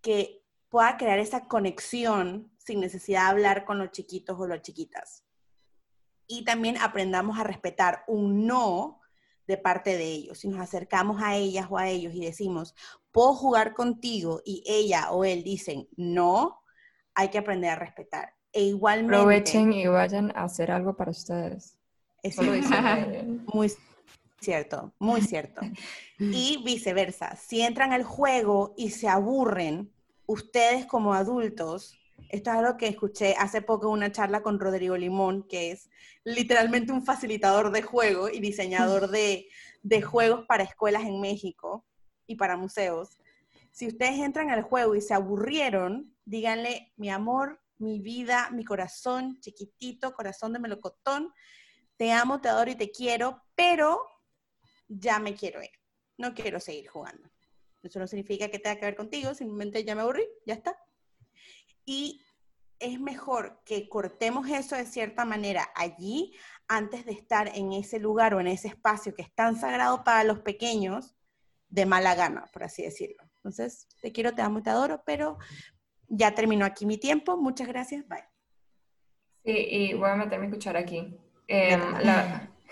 que 0.00 0.42
pueda 0.70 0.96
crear 0.96 1.18
esa 1.18 1.46
conexión 1.46 2.52
sin 2.56 2.80
necesidad 2.80 3.24
de 3.24 3.30
hablar 3.30 3.64
con 3.66 3.78
los 3.78 3.90
chiquitos 3.90 4.38
o 4.40 4.46
las 4.46 4.62
chiquitas. 4.62 5.24
Y 6.26 6.44
también 6.44 6.78
aprendamos 6.78 7.38
a 7.38 7.44
respetar 7.44 8.04
un 8.06 8.46
no 8.46 9.00
de 9.46 9.58
parte 9.58 9.96
de 9.98 10.04
ellos. 10.04 10.38
Si 10.38 10.48
nos 10.48 10.60
acercamos 10.60 11.20
a 11.22 11.36
ellas 11.36 11.66
o 11.68 11.76
a 11.76 11.88
ellos 11.88 12.14
y 12.14 12.24
decimos, 12.24 12.74
puedo 13.10 13.34
jugar 13.34 13.74
contigo 13.74 14.40
y 14.44 14.62
ella 14.66 15.10
o 15.10 15.24
él 15.24 15.42
dicen, 15.42 15.88
no, 15.96 16.62
hay 17.14 17.28
que 17.28 17.38
aprender 17.38 17.70
a 17.70 17.76
respetar. 17.76 18.34
E 18.52 18.62
igualmente... 18.62 19.16
Aprovechen 19.16 19.72
y 19.72 19.86
vayan 19.86 20.30
a 20.36 20.44
hacer 20.44 20.70
algo 20.70 20.96
para 20.96 21.10
ustedes. 21.10 21.73
Eso 22.24 22.42
dice 22.42 22.74
muy 23.52 23.72
cierto, 24.40 24.92
muy 24.98 25.20
cierto. 25.20 25.60
Y 26.18 26.62
viceversa, 26.64 27.36
si 27.36 27.60
entran 27.60 27.92
al 27.92 28.04
juego 28.04 28.74
y 28.76 28.90
se 28.90 29.08
aburren, 29.08 29.92
ustedes 30.26 30.86
como 30.86 31.12
adultos 31.12 31.98
esto 32.34 32.50
es 32.50 32.56
algo 32.56 32.76
que 32.76 32.88
escuché 32.88 33.34
hace 33.38 33.62
poco 33.62 33.86
en 33.86 33.92
una 33.92 34.12
charla 34.12 34.42
con 34.42 34.58
Rodrigo 34.58 34.96
Limón, 34.96 35.44
que 35.44 35.70
es 35.70 35.90
literalmente 36.24 36.92
un 36.92 37.04
facilitador 37.04 37.70
de 37.70 37.82
juego 37.82 38.28
y 38.28 38.40
diseñador 38.40 39.08
de, 39.10 39.46
juegos 40.02 40.44
para 40.46 40.64
escuelas 40.64 41.04
en 41.04 41.20
México 41.20 41.84
y 42.26 42.36
para 42.36 42.56
museos. 42.56 43.18
Si 43.70 43.86
ustedes 43.86 44.18
entran 44.18 44.50
al 44.50 44.62
juego 44.62 44.94
y 44.94 45.00
se 45.00 45.14
aburrieron, 45.14 46.12
díganle, 46.24 46.92
mi 46.96 47.10
amor, 47.10 47.60
mi 47.78 48.00
vida, 48.00 48.50
mi 48.50 48.64
corazón, 48.64 49.38
chiquitito, 49.40 50.12
corazón 50.14 50.52
de 50.52 50.60
melocotón, 50.60 51.32
te 51.96 52.12
amo, 52.12 52.40
te 52.40 52.48
adoro 52.48 52.70
y 52.70 52.76
te 52.76 52.90
quiero, 52.90 53.42
pero 53.54 54.00
ya 54.88 55.18
me 55.18 55.34
quiero 55.34 55.62
ir. 55.62 55.70
No 56.16 56.34
quiero 56.34 56.60
seguir 56.60 56.88
jugando. 56.88 57.28
Eso 57.82 57.98
no 57.98 58.06
significa 58.06 58.48
que 58.48 58.58
tenga 58.58 58.76
que 58.76 58.86
ver 58.86 58.96
contigo, 58.96 59.34
simplemente 59.34 59.84
ya 59.84 59.94
me 59.94 60.02
aburrí, 60.02 60.24
ya 60.46 60.54
está. 60.54 60.76
Y 61.84 62.24
es 62.78 62.98
mejor 62.98 63.60
que 63.64 63.88
cortemos 63.88 64.48
eso 64.48 64.76
de 64.76 64.86
cierta 64.86 65.24
manera 65.24 65.70
allí 65.74 66.34
antes 66.66 67.04
de 67.04 67.12
estar 67.12 67.48
en 67.54 67.72
ese 67.72 67.98
lugar 67.98 68.34
o 68.34 68.40
en 68.40 68.46
ese 68.46 68.68
espacio 68.68 69.14
que 69.14 69.22
es 69.22 69.34
tan 69.34 69.56
sagrado 69.56 70.02
para 70.02 70.24
los 70.24 70.40
pequeños 70.40 71.14
de 71.68 71.86
mala 71.86 72.14
gana, 72.14 72.46
por 72.52 72.64
así 72.64 72.82
decirlo. 72.82 73.22
Entonces, 73.36 73.88
te 74.00 74.12
quiero, 74.12 74.34
te 74.34 74.42
amo 74.42 74.62
te 74.62 74.70
adoro, 74.70 75.02
pero 75.04 75.38
ya 76.08 76.34
terminó 76.34 76.64
aquí 76.64 76.86
mi 76.86 76.98
tiempo. 76.98 77.36
Muchas 77.36 77.68
gracias. 77.68 78.06
Bye. 78.08 78.24
Sí, 79.44 79.52
y 79.52 79.94
voy 79.94 80.08
a 80.08 80.16
meter 80.16 80.40
mi 80.40 80.50
cuchara 80.50 80.80
aquí. 80.80 81.18
Em, 81.48 81.80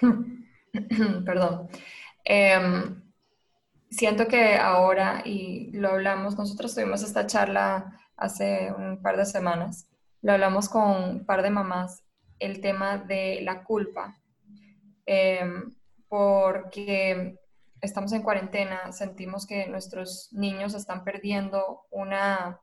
perdón. 1.24 1.68
Em, 2.24 3.02
siento 3.90 4.26
que 4.26 4.56
ahora, 4.56 5.22
y 5.24 5.70
lo 5.72 5.90
hablamos, 5.90 6.36
nosotros 6.36 6.74
tuvimos 6.74 7.02
esta 7.02 7.26
charla 7.26 7.98
hace 8.16 8.72
un 8.76 9.02
par 9.02 9.16
de 9.16 9.26
semanas, 9.26 9.88
lo 10.22 10.32
hablamos 10.32 10.68
con 10.68 10.90
un 10.90 11.26
par 11.26 11.42
de 11.42 11.50
mamás, 11.50 12.04
el 12.38 12.60
tema 12.60 12.98
de 12.98 13.40
la 13.42 13.64
culpa, 13.64 14.16
em, 15.06 15.74
porque 16.08 17.38
estamos 17.80 18.12
en 18.12 18.22
cuarentena, 18.22 18.92
sentimos 18.92 19.46
que 19.46 19.66
nuestros 19.66 20.32
niños 20.32 20.74
están 20.74 21.04
perdiendo 21.04 21.82
una, 21.90 22.60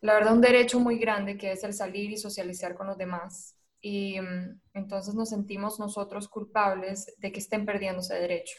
la 0.00 0.14
verdad, 0.14 0.34
un 0.34 0.40
derecho 0.40 0.80
muy 0.80 0.98
grande 0.98 1.38
que 1.38 1.52
es 1.52 1.62
el 1.62 1.72
salir 1.72 2.10
y 2.10 2.16
socializar 2.16 2.74
con 2.74 2.88
los 2.88 2.98
demás. 2.98 3.56
Y 3.82 4.16
em, 4.16 4.60
entonces 4.72 5.14
nos 5.14 5.28
sentimos 5.28 5.78
nosotros 5.78 6.28
culpables 6.28 7.12
de 7.18 7.32
que 7.32 7.40
estén 7.40 7.66
perdiendo 7.66 8.00
ese 8.00 8.14
derecho. 8.14 8.56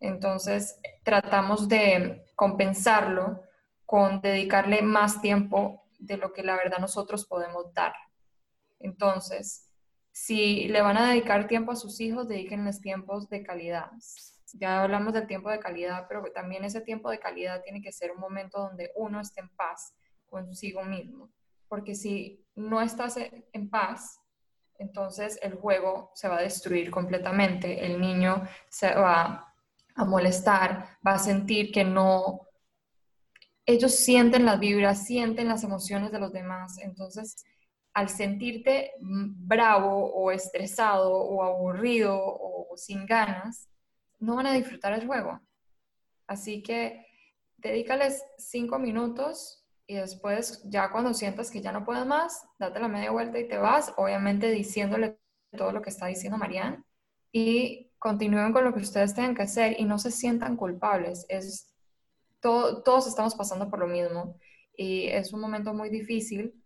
Entonces 0.00 0.78
tratamos 1.04 1.68
de 1.68 2.26
compensarlo 2.34 3.40
con 3.86 4.20
dedicarle 4.20 4.82
más 4.82 5.22
tiempo 5.22 5.84
de 5.98 6.16
lo 6.16 6.32
que 6.32 6.42
la 6.42 6.56
verdad 6.56 6.78
nosotros 6.78 7.26
podemos 7.26 7.72
dar. 7.72 7.94
Entonces, 8.80 9.70
si 10.12 10.68
le 10.68 10.82
van 10.82 10.96
a 10.96 11.10
dedicar 11.10 11.46
tiempo 11.46 11.72
a 11.72 11.76
sus 11.76 12.00
hijos, 12.00 12.28
dedíquenles 12.28 12.80
tiempos 12.80 13.28
de 13.28 13.42
calidad. 13.42 13.90
Ya 14.54 14.82
hablamos 14.82 15.12
del 15.12 15.26
tiempo 15.26 15.50
de 15.50 15.60
calidad, 15.60 16.06
pero 16.08 16.24
también 16.32 16.64
ese 16.64 16.80
tiempo 16.80 17.10
de 17.10 17.18
calidad 17.18 17.62
tiene 17.62 17.80
que 17.80 17.92
ser 17.92 18.10
un 18.10 18.20
momento 18.20 18.58
donde 18.58 18.90
uno 18.96 19.20
esté 19.20 19.40
en 19.40 19.48
paz 19.50 19.94
consigo 20.28 20.82
mismo. 20.84 21.30
Porque 21.68 21.94
si 21.94 22.44
no 22.54 22.80
estás 22.80 23.16
en 23.16 23.70
paz, 23.70 24.20
entonces 24.78 25.38
el 25.42 25.54
juego 25.54 26.10
se 26.14 26.28
va 26.28 26.38
a 26.38 26.42
destruir 26.42 26.90
completamente. 26.90 27.84
El 27.84 28.00
niño 28.00 28.46
se 28.68 28.94
va 28.94 29.54
a 29.94 30.04
molestar, 30.04 30.98
va 31.06 31.12
a 31.12 31.18
sentir 31.18 31.72
que 31.72 31.84
no 31.84 32.42
ellos 33.64 33.94
sienten 33.94 34.44
las 34.44 34.60
vibras, 34.60 35.04
sienten 35.04 35.48
las 35.48 35.64
emociones 35.64 36.12
de 36.12 36.20
los 36.20 36.32
demás. 36.32 36.78
Entonces, 36.78 37.44
al 37.94 38.08
sentirte 38.08 38.92
bravo 39.00 40.12
o 40.12 40.30
estresado 40.30 41.12
o 41.12 41.42
aburrido 41.42 42.16
o 42.18 42.76
sin 42.76 43.06
ganas, 43.06 43.68
no 44.18 44.36
van 44.36 44.46
a 44.46 44.52
disfrutar 44.52 44.92
el 44.92 45.06
juego. 45.06 45.40
Así 46.26 46.62
que 46.62 47.06
dedícales 47.56 48.22
cinco 48.38 48.78
minutos 48.78 49.65
y 49.86 49.94
después 49.94 50.62
ya 50.64 50.90
cuando 50.90 51.14
sientas 51.14 51.50
que 51.50 51.60
ya 51.60 51.72
no 51.72 51.84
puedes 51.84 52.06
más, 52.06 52.46
date 52.58 52.80
la 52.80 52.88
media 52.88 53.10
vuelta 53.10 53.38
y 53.38 53.48
te 53.48 53.58
vas, 53.58 53.92
obviamente 53.96 54.50
diciéndole 54.50 55.18
todo 55.56 55.72
lo 55.72 55.82
que 55.82 55.90
está 55.90 56.06
diciendo 56.06 56.38
Marianne 56.38 56.82
y 57.32 57.92
continúen 57.98 58.52
con 58.52 58.64
lo 58.64 58.74
que 58.74 58.80
ustedes 58.80 59.14
tengan 59.14 59.34
que 59.34 59.42
hacer 59.42 59.78
y 59.78 59.84
no 59.84 59.98
se 59.98 60.10
sientan 60.10 60.56
culpables. 60.56 61.24
Es, 61.28 61.74
todos 62.40 63.06
estamos 63.06 63.34
pasando 63.34 63.70
por 63.70 63.78
lo 63.78 63.86
mismo 63.86 64.38
y 64.76 65.06
es 65.08 65.32
un 65.32 65.40
momento 65.40 65.72
muy 65.72 65.88
difícil, 65.88 66.62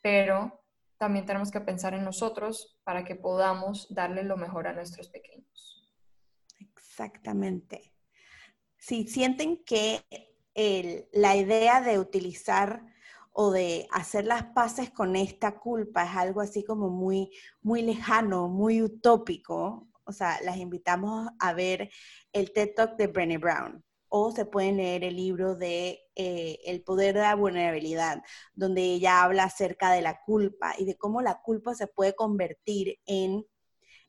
pero 0.00 0.60
también 0.98 1.26
tenemos 1.26 1.50
que 1.50 1.60
pensar 1.60 1.94
en 1.94 2.04
nosotros 2.04 2.78
para 2.84 3.04
que 3.04 3.16
podamos 3.16 3.92
darle 3.92 4.22
lo 4.22 4.36
mejor 4.36 4.68
a 4.68 4.72
nuestros 4.72 5.08
pequeños. 5.08 5.92
Exactamente. 6.60 7.92
Si 8.76 9.06
sienten 9.08 9.64
que 9.64 10.02
la 10.54 11.36
idea 11.36 11.80
de 11.80 11.98
utilizar 11.98 12.84
o 13.32 13.50
de 13.50 13.88
hacer 13.90 14.26
las 14.26 14.44
paces 14.44 14.90
con 14.90 15.16
esta 15.16 15.58
culpa 15.58 16.04
es 16.04 16.16
algo 16.16 16.40
así 16.40 16.64
como 16.64 16.90
muy, 16.90 17.30
muy 17.62 17.82
lejano, 17.82 18.48
muy 18.48 18.82
utópico, 18.82 19.88
o 20.04 20.12
sea, 20.12 20.38
las 20.42 20.58
invitamos 20.58 21.30
a 21.38 21.52
ver 21.54 21.90
el 22.32 22.52
TED 22.52 22.74
Talk 22.74 22.96
de 22.96 23.06
Brené 23.06 23.38
Brown. 23.38 23.82
O 24.14 24.30
se 24.30 24.44
pueden 24.44 24.76
leer 24.76 25.04
el 25.04 25.16
libro 25.16 25.54
de 25.54 26.00
eh, 26.14 26.58
El 26.66 26.82
poder 26.82 27.14
de 27.14 27.22
la 27.22 27.34
vulnerabilidad, 27.34 28.22
donde 28.52 28.82
ella 28.82 29.22
habla 29.22 29.44
acerca 29.44 29.90
de 29.90 30.02
la 30.02 30.20
culpa 30.26 30.74
y 30.76 30.84
de 30.84 30.98
cómo 30.98 31.22
la 31.22 31.40
culpa 31.40 31.74
se 31.74 31.86
puede 31.86 32.14
convertir 32.14 32.98
en 33.06 33.46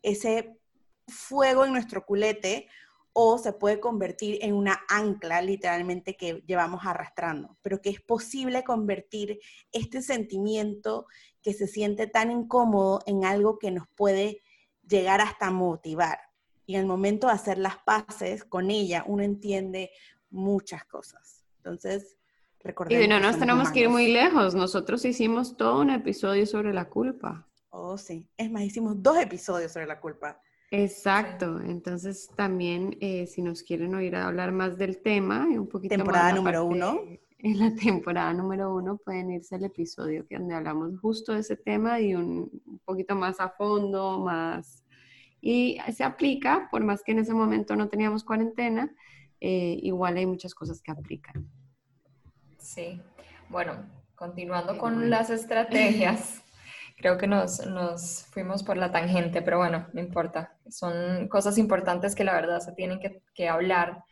ese 0.01 0.59
fuego 1.07 1.63
en 1.63 1.71
nuestro 1.71 2.05
culete 2.05 2.67
o 3.13 3.37
se 3.37 3.53
puede 3.53 3.79
convertir 3.79 4.39
en 4.41 4.55
una 4.55 4.81
ancla 4.89 5.41
literalmente 5.41 6.17
que 6.17 6.43
llevamos 6.47 6.81
arrastrando, 6.83 7.57
pero 7.61 7.79
que 7.79 7.91
es 7.91 8.01
posible 8.01 8.63
convertir 8.63 9.39
este 9.71 10.01
sentimiento 10.01 11.05
que 11.41 11.53
se 11.53 11.67
siente 11.67 12.07
tan 12.07 12.31
incómodo 12.31 13.01
en 13.05 13.23
algo 13.23 13.59
que 13.59 13.69
nos 13.69 13.87
puede 13.95 14.41
llegar 14.87 15.21
hasta 15.21 15.51
motivar. 15.51 16.19
Y 16.65 16.75
en 16.75 16.81
el 16.81 16.87
momento 16.87 17.27
de 17.27 17.33
hacer 17.33 17.57
las 17.57 17.77
paces 17.77 18.43
con 18.45 18.71
ella, 18.71 19.03
uno 19.05 19.23
entiende 19.23 19.91
muchas 20.29 20.85
cosas. 20.85 21.43
Entonces, 21.57 22.17
recordemos. 22.61 23.03
Y 23.03 23.07
no 23.07 23.19
nos 23.19 23.37
tenemos 23.37 23.69
que 23.69 23.81
ir 23.81 23.89
muy 23.89 24.11
lejos. 24.11 24.55
Nosotros 24.55 25.05
hicimos 25.05 25.55
todo 25.55 25.81
un 25.81 25.89
episodio 25.89 26.45
sobre 26.45 26.73
la 26.73 26.89
culpa. 26.89 27.47
Oh, 27.69 27.97
sí. 27.97 28.27
Es 28.37 28.49
más, 28.49 28.63
hicimos 28.63 29.01
dos 29.03 29.17
episodios 29.17 29.71
sobre 29.71 29.87
la 29.87 29.99
culpa. 29.99 30.39
Exacto, 30.75 31.61
entonces 31.61 32.31
también 32.35 32.97
eh, 32.99 33.27
si 33.27 33.43
nos 33.43 33.61
quieren 33.61 33.93
oír 33.93 34.15
hablar 34.15 34.51
más 34.51 34.75
del 34.75 35.03
tema, 35.03 35.45
un 35.45 35.69
poquito 35.69 35.95
temporada 35.95 36.33
número 36.33 36.65
uno. 36.65 36.99
En 37.37 37.59
la 37.59 37.75
temporada 37.75 38.33
número 38.33 38.73
uno 38.73 38.97
pueden 38.97 39.29
irse 39.29 39.53
al 39.53 39.65
episodio 39.65 40.25
que 40.25 40.35
donde 40.35 40.55
hablamos 40.55 40.99
justo 40.99 41.33
de 41.33 41.41
ese 41.41 41.57
tema 41.57 41.99
y 41.99 42.15
un, 42.15 42.49
poquito 42.85 43.15
más 43.15 43.39
a 43.39 43.49
fondo, 43.49 44.17
más... 44.17 44.83
Y 45.41 45.77
se 45.95 46.03
aplica, 46.03 46.69
por 46.71 46.83
más 46.83 47.03
que 47.03 47.11
en 47.11 47.19
ese 47.19 47.35
momento 47.35 47.75
no 47.75 47.87
teníamos 47.87 48.23
cuarentena, 48.23 48.91
eh, 49.41 49.77
igual 49.79 50.17
hay 50.17 50.25
muchas 50.25 50.55
cosas 50.55 50.81
que 50.81 50.91
aplican. 50.91 51.47
Sí, 52.57 52.99
bueno, 53.47 53.73
continuando 54.15 54.79
con 54.79 55.11
las 55.11 55.29
estrategias. 55.29 56.41
Creo 56.97 57.19
que 57.19 57.27
nos, 57.27 58.25
fuimos 58.31 58.63
por 58.63 58.77
la 58.77 58.91
tangente, 58.91 59.43
pero 59.43 59.59
bueno, 59.59 59.85
no 59.93 59.99
importa. 59.99 60.52
Son 60.69 61.27
cosas 61.27 61.57
importantes 61.57 62.15
que 62.15 62.23
la 62.23 62.33
verdad 62.33 62.59
se 62.59 62.73
tienen 62.73 62.99
que, 63.33 63.49
hablar 63.49 64.03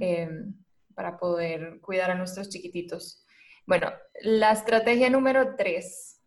em, 0.00 0.54
para 0.94 1.16
poder 1.16 1.80
cuidar 1.80 2.10
a 2.10 2.14
nuestros 2.14 2.48
chiquititos. 2.48 3.24
Bueno, 3.66 3.92
la 4.22 4.52
estrategia 4.52 5.10
número 5.10 5.56
tres 5.56 6.20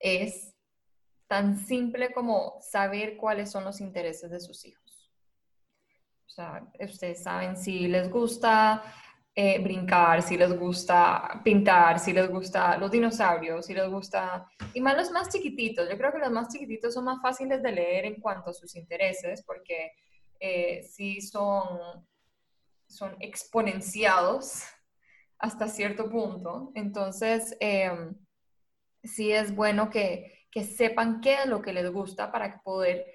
es 0.00 0.54
tan 1.28 1.58
simple 1.58 2.12
como 2.12 2.58
saber 2.60 3.16
cuáles 3.16 3.50
son 3.50 3.64
los 3.64 3.80
intereses 3.80 4.30
de 4.30 4.40
sus 4.40 4.64
hijos. 4.64 5.10
O 6.26 6.30
sea, 6.30 6.66
ustedes 6.80 7.22
saben 7.22 7.56
si 7.56 7.88
les 7.88 8.10
gusta 8.10 8.82
eh, 9.34 9.60
brincar, 9.60 10.20
si 10.22 10.36
les 10.36 10.52
gusta 10.58 11.40
pintar, 11.44 12.00
si 12.00 12.12
les 12.12 12.28
gusta 12.28 12.76
los 12.76 12.90
dinosaurios, 12.90 13.66
si 13.66 13.74
les 13.74 13.88
gusta... 13.88 14.46
Y 14.74 14.80
más 14.80 14.96
los 14.96 15.10
más 15.12 15.28
chiquititos. 15.28 15.88
Yo 15.88 15.96
creo 15.96 16.12
que 16.12 16.18
los 16.18 16.30
más 16.30 16.48
chiquititos 16.48 16.92
son 16.92 17.04
más 17.04 17.22
fáciles 17.22 17.62
de 17.62 17.72
leer 17.72 18.04
en 18.04 18.20
cuanto 18.20 18.50
a 18.50 18.54
sus 18.54 18.74
intereses 18.74 19.44
porque 19.44 19.92
eh, 20.40 20.82
sí 20.82 21.20
son, 21.20 22.04
son 22.88 23.16
exponenciados 23.20 24.64
hasta 25.38 25.68
cierto 25.68 26.10
punto. 26.10 26.72
Entonces, 26.74 27.56
em, 27.60 28.16
sí 29.04 29.30
es 29.30 29.54
bueno 29.54 29.88
que, 29.88 30.46
que 30.50 30.64
sepan 30.64 31.20
qué 31.20 31.34
es 31.42 31.46
lo 31.46 31.62
que 31.62 31.72
les 31.72 31.90
gusta 31.92 32.32
para 32.32 32.60
poder 32.62 33.06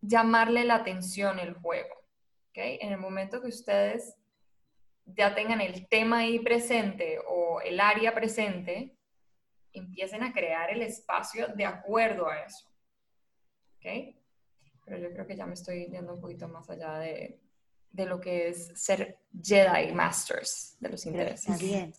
llamarle 0.00 0.64
la 0.64 0.76
atención 0.76 1.38
el 1.38 1.54
juego. 1.54 1.94
¿okay? 2.50 2.78
En 2.80 2.92
el 2.92 2.98
momento 2.98 3.42
que 3.42 3.48
ustedes 3.48 4.16
ya 5.06 5.34
tengan 5.34 5.60
el 5.60 5.86
tema 5.88 6.18
ahí 6.18 6.40
presente 6.40 7.18
o 7.28 7.60
el 7.60 7.80
área 7.80 8.14
presente, 8.14 8.96
empiecen 9.72 10.22
a 10.22 10.32
crear 10.32 10.70
el 10.70 10.82
espacio 10.82 11.48
de 11.48 11.64
acuerdo 11.64 12.28
a 12.28 12.40
eso. 12.40 12.66
¿Ok? 13.76 14.16
Pero 14.84 14.98
yo 14.98 15.12
creo 15.12 15.26
que 15.26 15.36
ya 15.36 15.46
me 15.46 15.54
estoy 15.54 15.86
yendo 15.86 16.14
un 16.14 16.20
poquito 16.20 16.48
más 16.48 16.68
allá 16.70 16.98
de, 16.98 17.40
de 17.90 18.06
lo 18.06 18.20
que 18.20 18.48
es 18.48 18.72
ser 18.74 19.18
Jedi 19.40 19.92
Masters 19.92 20.76
de 20.80 20.88
los 20.88 21.06
intereses. 21.06 21.48
Está 21.48 21.64
bien. 21.64 21.94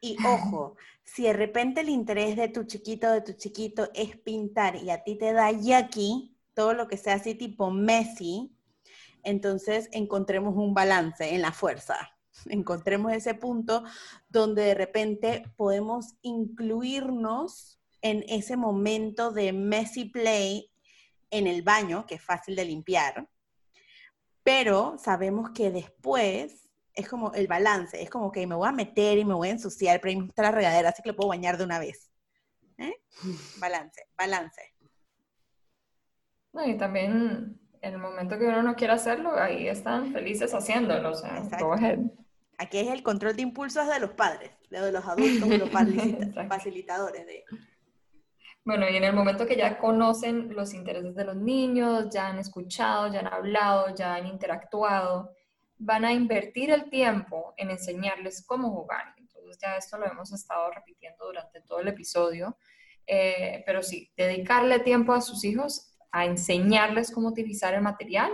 Y 0.00 0.16
ojo, 0.24 0.76
si 1.04 1.24
de 1.24 1.32
repente 1.32 1.82
el 1.82 1.88
interés 1.88 2.36
de 2.36 2.48
tu 2.48 2.64
chiquito, 2.64 3.10
de 3.10 3.20
tu 3.20 3.32
chiquito 3.32 3.90
es 3.94 4.16
pintar 4.16 4.76
y 4.76 4.90
a 4.90 5.02
ti 5.02 5.16
te 5.16 5.32
da 5.32 5.48
aquí 5.48 6.36
todo 6.54 6.72
lo 6.72 6.88
que 6.88 6.96
sea 6.96 7.14
así 7.14 7.34
tipo 7.34 7.70
Messi, 7.70 8.56
entonces 9.22 9.88
encontremos 9.92 10.54
un 10.56 10.72
balance 10.72 11.34
en 11.34 11.42
la 11.42 11.52
fuerza 11.52 12.15
encontremos 12.46 13.12
ese 13.12 13.34
punto 13.34 13.84
donde 14.28 14.62
de 14.62 14.74
repente 14.74 15.44
podemos 15.56 16.14
incluirnos 16.22 17.80
en 18.02 18.24
ese 18.28 18.56
momento 18.56 19.32
de 19.32 19.52
messy 19.52 20.06
play 20.06 20.70
en 21.30 21.46
el 21.46 21.62
baño, 21.62 22.06
que 22.06 22.16
es 22.16 22.22
fácil 22.22 22.54
de 22.54 22.64
limpiar, 22.64 23.28
pero 24.42 24.96
sabemos 24.98 25.50
que 25.50 25.70
después 25.70 26.68
es 26.94 27.08
como 27.08 27.32
el 27.34 27.46
balance, 27.46 28.00
es 28.00 28.08
como 28.08 28.30
que 28.32 28.46
me 28.46 28.54
voy 28.54 28.68
a 28.68 28.72
meter 28.72 29.18
y 29.18 29.24
me 29.24 29.34
voy 29.34 29.48
a 29.48 29.52
ensuciar, 29.52 30.00
pero 30.00 30.10
ahí 30.10 30.20
gusta 30.20 30.42
la 30.42 30.52
regadera, 30.52 30.88
así 30.88 31.02
que 31.02 31.10
lo 31.10 31.16
puedo 31.16 31.28
bañar 31.28 31.58
de 31.58 31.64
una 31.64 31.78
vez. 31.78 32.10
¿Eh? 32.78 32.94
Balance, 33.60 34.02
balance. 34.16 34.74
y 36.64 36.76
también 36.76 37.60
en 37.82 37.94
el 37.94 37.98
momento 37.98 38.38
que 38.38 38.46
uno 38.46 38.62
no 38.62 38.76
quiere 38.76 38.94
hacerlo, 38.94 39.34
ahí 39.36 39.68
están 39.68 40.12
felices 40.12 40.52
haciéndolo, 40.54 41.10
o 41.10 41.14
sea, 41.14 41.42
Aquí 42.58 42.78
es 42.78 42.88
el 42.88 43.02
control 43.02 43.36
de 43.36 43.42
impulsos 43.42 43.86
de 43.86 44.00
los 44.00 44.10
padres, 44.12 44.50
de 44.70 44.92
los 44.92 45.04
adultos, 45.04 45.48
de 45.48 45.58
los 45.58 45.70
facilitadores. 46.48 47.26
De... 47.26 47.44
Bueno, 48.64 48.88
y 48.88 48.96
en 48.96 49.04
el 49.04 49.12
momento 49.12 49.46
que 49.46 49.56
ya 49.56 49.78
conocen 49.78 50.54
los 50.54 50.72
intereses 50.74 51.14
de 51.14 51.24
los 51.24 51.36
niños, 51.36 52.08
ya 52.10 52.28
han 52.28 52.38
escuchado, 52.38 53.12
ya 53.12 53.20
han 53.20 53.32
hablado, 53.32 53.94
ya 53.94 54.14
han 54.14 54.26
interactuado, 54.26 55.34
van 55.78 56.04
a 56.04 56.12
invertir 56.12 56.70
el 56.70 56.88
tiempo 56.88 57.54
en 57.56 57.70
enseñarles 57.70 58.44
cómo 58.46 58.70
jugar. 58.70 59.14
Entonces 59.18 59.58
ya 59.60 59.76
esto 59.76 59.98
lo 59.98 60.06
hemos 60.06 60.32
estado 60.32 60.70
repitiendo 60.70 61.26
durante 61.26 61.60
todo 61.60 61.80
el 61.80 61.88
episodio. 61.88 62.56
Eh, 63.06 63.62
pero 63.66 63.82
sí, 63.82 64.10
dedicarle 64.16 64.80
tiempo 64.80 65.12
a 65.12 65.20
sus 65.20 65.44
hijos 65.44 65.96
a 66.10 66.24
enseñarles 66.24 67.12
cómo 67.12 67.28
utilizar 67.28 67.74
el 67.74 67.82
material 67.82 68.32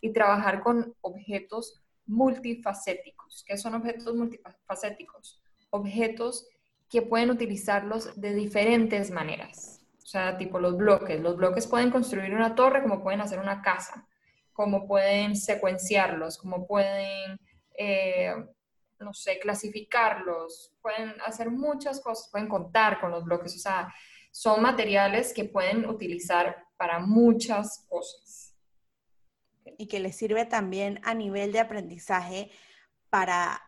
y 0.00 0.12
trabajar 0.12 0.60
con 0.62 0.94
objetos 1.02 1.82
multifacéticos. 2.06 3.17
¿Qué 3.46 3.56
son 3.56 3.74
objetos 3.74 4.14
multifacéticos? 4.14 5.42
Objetos 5.70 6.46
que 6.88 7.02
pueden 7.02 7.30
utilizarlos 7.30 8.18
de 8.20 8.34
diferentes 8.34 9.10
maneras. 9.10 9.80
O 10.02 10.06
sea, 10.06 10.38
tipo 10.38 10.58
los 10.58 10.76
bloques. 10.76 11.20
Los 11.20 11.36
bloques 11.36 11.66
pueden 11.66 11.90
construir 11.90 12.34
una 12.34 12.54
torre 12.54 12.82
como 12.82 13.02
pueden 13.02 13.20
hacer 13.20 13.38
una 13.38 13.60
casa, 13.60 14.06
como 14.52 14.86
pueden 14.86 15.36
secuenciarlos, 15.36 16.38
como 16.38 16.66
pueden, 16.66 17.38
eh, 17.76 18.34
no 19.00 19.12
sé, 19.12 19.38
clasificarlos, 19.38 20.72
pueden 20.80 21.14
hacer 21.26 21.50
muchas 21.50 22.00
cosas, 22.00 22.30
pueden 22.30 22.48
contar 22.48 23.00
con 23.00 23.10
los 23.10 23.24
bloques. 23.24 23.54
O 23.54 23.58
sea, 23.58 23.92
son 24.30 24.62
materiales 24.62 25.34
que 25.34 25.44
pueden 25.44 25.86
utilizar 25.86 26.64
para 26.78 27.00
muchas 27.00 27.84
cosas 27.88 28.54
y 29.76 29.86
que 29.86 30.00
les 30.00 30.16
sirve 30.16 30.46
también 30.46 31.00
a 31.04 31.14
nivel 31.14 31.52
de 31.52 31.60
aprendizaje 31.60 32.50
para 33.10 33.60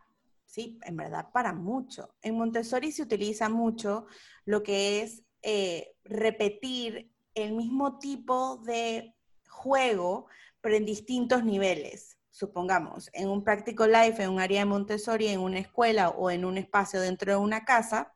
sí, 0.51 0.79
en 0.83 0.97
verdad 0.97 1.31
para 1.33 1.53
mucho. 1.53 2.15
En 2.23 2.37
Montessori 2.37 2.91
se 2.93 3.03
utiliza 3.03 3.49
mucho 3.49 4.07
lo 4.45 4.63
que 4.63 5.03
es 5.03 5.23
eh, 5.43 5.95
repetir 6.05 7.11
el 7.35 7.53
mismo 7.53 7.99
tipo 7.99 8.59
de 8.59 9.15
juego, 9.49 10.27
pero 10.61 10.77
en 10.77 10.85
distintos 10.85 11.45
niveles. 11.45 12.19
Supongamos, 12.31 13.11
en 13.13 13.29
un 13.29 13.45
Practical 13.45 13.93
Life, 13.93 14.23
en 14.23 14.31
un 14.31 14.41
área 14.41 14.61
de 14.61 14.65
Montessori, 14.65 15.29
en 15.29 15.41
una 15.41 15.59
escuela 15.59 16.11
o 16.11 16.31
en 16.31 16.45
un 16.45 16.59
espacio 16.59 17.01
dentro 17.01 17.33
de 17.33 17.39
una 17.39 17.65
casa, 17.65 18.13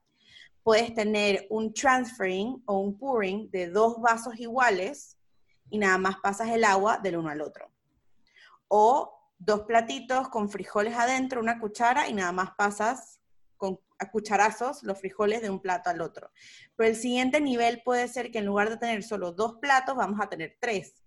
puedes 0.62 0.94
tener 0.94 1.46
un 1.50 1.72
transferring 1.72 2.62
o 2.66 2.78
un 2.78 2.98
pouring 2.98 3.50
de 3.50 3.68
dos 3.68 4.00
vasos 4.00 4.38
iguales 4.38 5.18
y 5.68 5.78
nada 5.78 5.98
más 5.98 6.16
pasas 6.22 6.48
el 6.50 6.64
agua 6.64 6.98
del 6.98 7.18
uno 7.18 7.28
al 7.28 7.42
otro. 7.42 7.70
O 8.68 9.13
dos 9.44 9.62
platitos 9.62 10.28
con 10.28 10.48
frijoles 10.48 10.94
adentro, 10.96 11.40
una 11.40 11.60
cuchara 11.60 12.08
y 12.08 12.14
nada 12.14 12.32
más 12.32 12.50
pasas 12.56 13.20
con 13.56 13.78
cucharazos 14.10 14.82
los 14.82 14.98
frijoles 14.98 15.42
de 15.42 15.50
un 15.50 15.60
plato 15.60 15.90
al 15.90 16.00
otro. 16.00 16.30
Pero 16.76 16.90
el 16.90 16.96
siguiente 16.96 17.40
nivel 17.40 17.82
puede 17.82 18.08
ser 18.08 18.30
que 18.30 18.38
en 18.38 18.46
lugar 18.46 18.70
de 18.70 18.76
tener 18.76 19.02
solo 19.02 19.32
dos 19.32 19.56
platos, 19.60 19.96
vamos 19.96 20.20
a 20.20 20.28
tener 20.28 20.56
tres. 20.60 21.02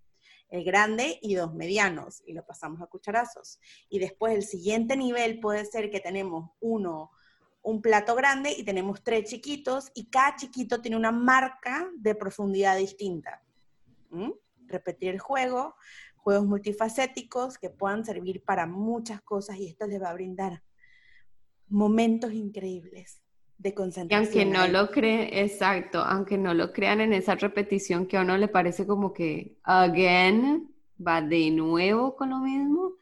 El 0.48 0.64
grande 0.64 1.18
y 1.20 1.34
dos 1.34 1.54
medianos, 1.54 2.22
y 2.26 2.32
lo 2.32 2.44
pasamos 2.44 2.80
a 2.80 2.86
cucharazos. 2.86 3.60
Y 3.88 3.98
después 3.98 4.34
el 4.34 4.42
siguiente 4.42 4.96
nivel 4.96 5.40
puede 5.40 5.64
ser 5.66 5.90
que 5.90 6.00
tenemos 6.00 6.50
uno, 6.60 7.10
un 7.60 7.82
plato 7.82 8.14
grande 8.14 8.52
y 8.56 8.64
tenemos 8.64 9.02
tres 9.02 9.28
chiquitos, 9.28 9.90
y 9.94 10.08
cada 10.08 10.36
chiquito 10.36 10.80
tiene 10.80 10.96
una 10.96 11.12
marca 11.12 11.88
de 11.96 12.14
profundidad 12.14 12.78
distinta. 12.78 13.42
¿Mm? 14.10 14.30
Repetir 14.66 15.10
el 15.10 15.18
juego, 15.18 15.76
juegos 16.28 16.46
multifacéticos 16.46 17.56
que 17.56 17.70
puedan 17.70 18.04
servir 18.04 18.44
para 18.44 18.66
muchas 18.66 19.22
cosas 19.22 19.56
y 19.56 19.66
esto 19.66 19.86
les 19.86 20.02
va 20.02 20.10
a 20.10 20.12
brindar 20.12 20.62
momentos 21.68 22.34
increíbles 22.34 23.22
de 23.56 23.72
concentración. 23.72 24.34
Y 24.34 24.42
aunque 24.42 24.58
no 24.58 24.68
lo 24.68 24.90
creen, 24.90 25.30
exacto, 25.32 26.00
aunque 26.00 26.36
no 26.36 26.52
lo 26.52 26.74
crean 26.74 27.00
en 27.00 27.14
esa 27.14 27.34
repetición 27.34 28.04
que 28.04 28.18
a 28.18 28.20
uno 28.20 28.36
le 28.36 28.48
parece 28.48 28.86
como 28.86 29.14
que, 29.14 29.56
again, 29.62 30.70
va 31.00 31.22
de 31.22 31.50
nuevo 31.50 32.14
con 32.14 32.28
lo 32.28 32.40
mismo 32.40 32.92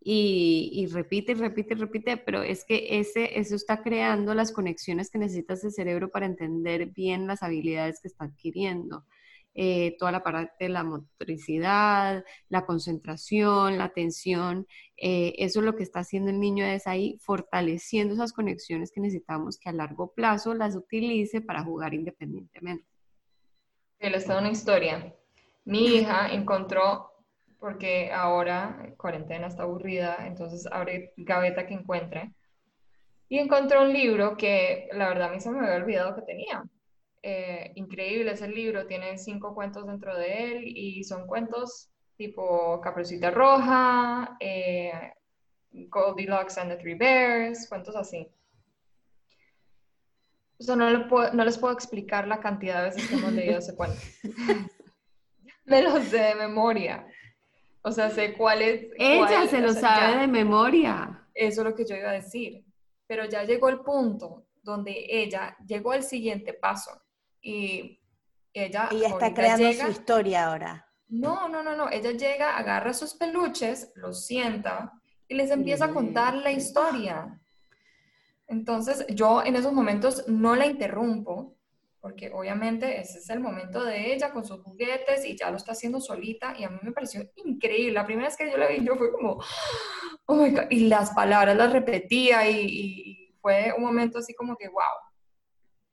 y, 0.00 0.70
y 0.72 0.86
repite, 0.86 1.32
y 1.32 1.34
repite, 1.34 1.74
y 1.74 1.76
repite, 1.76 2.16
pero 2.16 2.42
es 2.42 2.64
que 2.64 2.98
ese, 2.98 3.38
eso 3.38 3.56
está 3.56 3.82
creando 3.82 4.32
las 4.32 4.52
conexiones 4.52 5.10
que 5.10 5.18
necesita 5.18 5.52
ese 5.52 5.70
cerebro 5.70 6.08
para 6.08 6.24
entender 6.24 6.86
bien 6.86 7.26
las 7.26 7.42
habilidades 7.42 8.00
que 8.00 8.08
está 8.08 8.24
adquiriendo. 8.24 9.04
Eh, 9.56 9.96
toda 9.98 10.10
la 10.10 10.22
parte 10.24 10.64
de 10.64 10.68
la 10.68 10.82
motricidad, 10.82 12.24
la 12.48 12.66
concentración, 12.66 13.78
la 13.78 13.84
atención. 13.84 14.66
Eh, 14.96 15.34
eso 15.38 15.60
es 15.60 15.66
lo 15.66 15.76
que 15.76 15.84
está 15.84 16.00
haciendo 16.00 16.30
el 16.30 16.40
niño 16.40 16.64
es 16.64 16.88
ahí 16.88 17.18
fortaleciendo 17.20 18.14
esas 18.14 18.32
conexiones 18.32 18.90
que 18.90 19.00
necesitamos 19.00 19.58
que 19.58 19.68
a 19.68 19.72
largo 19.72 20.12
plazo 20.12 20.54
las 20.54 20.74
utilice 20.74 21.40
para 21.40 21.62
jugar 21.62 21.94
independientemente. 21.94 22.84
Les 24.00 24.26
tengo 24.26 24.40
una 24.40 24.50
historia. 24.50 25.14
Mi 25.64 25.86
hija 25.86 26.28
encontró, 26.32 27.12
porque 27.58 28.10
ahora 28.12 28.92
cuarentena 28.98 29.46
está 29.46 29.62
aburrida, 29.62 30.26
entonces 30.26 30.66
abre 30.70 31.14
gaveta 31.16 31.66
que 31.66 31.74
encuentre, 31.74 32.34
y 33.28 33.38
encontró 33.38 33.82
un 33.82 33.92
libro 33.92 34.36
que 34.36 34.88
la 34.92 35.08
verdad 35.08 35.30
a 35.30 35.32
mí 35.32 35.40
se 35.40 35.50
me 35.50 35.60
había 35.60 35.76
olvidado 35.76 36.14
que 36.14 36.22
tenía 36.22 36.64
eh, 37.26 37.72
increíble 37.76 38.32
es 38.32 38.42
el 38.42 38.54
libro, 38.54 38.86
tiene 38.86 39.16
cinco 39.16 39.54
cuentos 39.54 39.86
dentro 39.86 40.14
de 40.14 40.52
él 40.52 40.64
y 40.66 41.02
son 41.04 41.26
cuentos 41.26 41.88
tipo 42.18 42.78
Caperucita 42.82 43.30
Roja, 43.30 44.36
eh, 44.38 44.92
Goldilocks 45.70 46.58
and 46.58 46.70
the 46.70 46.76
Three 46.76 46.96
Bears, 46.96 47.66
cuentos 47.66 47.96
así. 47.96 48.28
O 50.68 50.76
no, 50.76 50.90
no, 51.32 51.44
les 51.44 51.56
puedo 51.56 51.72
explicar 51.72 52.28
la 52.28 52.40
cantidad 52.40 52.80
de 52.80 52.90
veces 52.90 53.08
que 53.08 53.14
hemos 53.14 53.32
leído 53.32 53.58
ese 53.58 53.74
cuento. 53.74 53.98
Me 55.64 55.80
lo 55.80 55.98
sé 56.02 56.18
de 56.18 56.34
memoria. 56.34 57.06
O 57.80 57.90
sea, 57.90 58.10
sé 58.10 58.34
cuál 58.34 58.60
es. 58.60 58.90
Ella 58.98 59.46
se 59.46 59.62
lo 59.62 59.72
sabe 59.72 60.18
de 60.18 60.26
memoria. 60.26 61.26
Eso 61.32 61.62
es 61.62 61.68
lo 61.68 61.74
que 61.74 61.86
yo 61.86 61.96
iba 61.96 62.10
a 62.10 62.12
decir. 62.14 62.62
Pero 63.06 63.24
ya 63.24 63.44
llegó 63.44 63.70
el 63.70 63.80
punto 63.80 64.44
donde 64.62 65.06
ella 65.08 65.56
llegó 65.66 65.92
al 65.92 66.02
siguiente 66.02 66.52
paso 66.52 67.00
y 67.44 68.00
ella... 68.52 68.88
Ella 68.90 69.08
está 69.08 69.34
creando 69.34 69.72
su 69.72 69.90
historia 69.90 70.46
ahora. 70.46 70.88
No, 71.08 71.48
no, 71.48 71.62
no, 71.62 71.76
no. 71.76 71.90
Ella 71.90 72.12
llega, 72.12 72.56
agarra 72.56 72.94
sus 72.94 73.14
peluches, 73.14 73.92
los 73.94 74.26
sienta 74.26 74.92
y 75.28 75.34
les 75.34 75.50
empieza 75.50 75.84
a 75.84 75.90
contar 75.92 76.34
la 76.34 76.50
historia. 76.50 77.40
Entonces, 78.46 79.06
yo 79.08 79.44
en 79.44 79.56
esos 79.56 79.72
momentos 79.72 80.26
no 80.26 80.56
la 80.56 80.66
interrumpo, 80.66 81.56
porque 82.00 82.30
obviamente 82.32 83.00
ese 83.00 83.18
es 83.18 83.30
el 83.30 83.40
momento 83.40 83.84
de 83.84 84.12
ella 84.12 84.32
con 84.32 84.44
sus 84.44 84.62
juguetes 84.62 85.24
y 85.24 85.36
ya 85.36 85.50
lo 85.50 85.56
está 85.56 85.72
haciendo 85.72 86.00
solita 86.00 86.54
y 86.58 86.64
a 86.64 86.70
mí 86.70 86.78
me 86.82 86.92
pareció 86.92 87.22
increíble. 87.36 87.92
La 87.92 88.06
primera 88.06 88.28
vez 88.28 88.36
que 88.36 88.50
yo 88.50 88.56
la 88.56 88.68
vi, 88.68 88.84
yo 88.84 88.96
fue 88.96 89.12
como, 89.12 89.38
oh 90.26 90.34
my 90.34 90.50
God, 90.50 90.70
y 90.70 90.88
las 90.88 91.10
palabras 91.10 91.56
las 91.56 91.72
repetía 91.72 92.48
y, 92.48 92.66
y 92.66 93.34
fue 93.40 93.72
un 93.76 93.84
momento 93.84 94.18
así 94.18 94.34
como 94.34 94.56
que, 94.56 94.68
wow, 94.68 95.13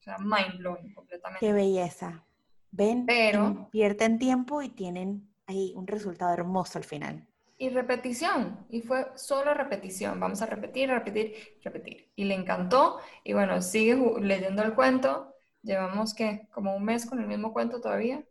o 0.01 0.03
sea, 0.03 0.17
mind 0.17 0.57
blowing 0.57 0.93
completamente. 0.95 1.45
Qué 1.45 1.53
belleza. 1.53 2.25
Ven, 2.71 3.05
pero 3.05 3.69
pierden 3.69 4.17
tiempo 4.17 4.63
y 4.63 4.69
tienen 4.69 5.29
ahí 5.45 5.73
un 5.75 5.85
resultado 5.85 6.33
hermoso 6.33 6.79
al 6.79 6.85
final. 6.85 7.27
Y 7.59 7.69
repetición, 7.69 8.65
y 8.71 8.81
fue 8.81 9.11
solo 9.15 9.53
repetición. 9.53 10.19
Vamos 10.19 10.41
a 10.41 10.47
repetir, 10.47 10.89
repetir, 10.89 11.35
repetir. 11.63 12.09
Y 12.15 12.23
le 12.23 12.33
encantó, 12.33 12.97
y 13.23 13.33
bueno, 13.33 13.61
sigue 13.61 13.95
leyendo 14.19 14.63
el 14.63 14.73
cuento. 14.73 15.35
Llevamos 15.61 16.15
que 16.15 16.47
como 16.51 16.75
un 16.75 16.83
mes 16.83 17.05
con 17.05 17.19
el 17.19 17.27
mismo 17.27 17.53
cuento 17.53 17.79
todavía, 17.79 18.23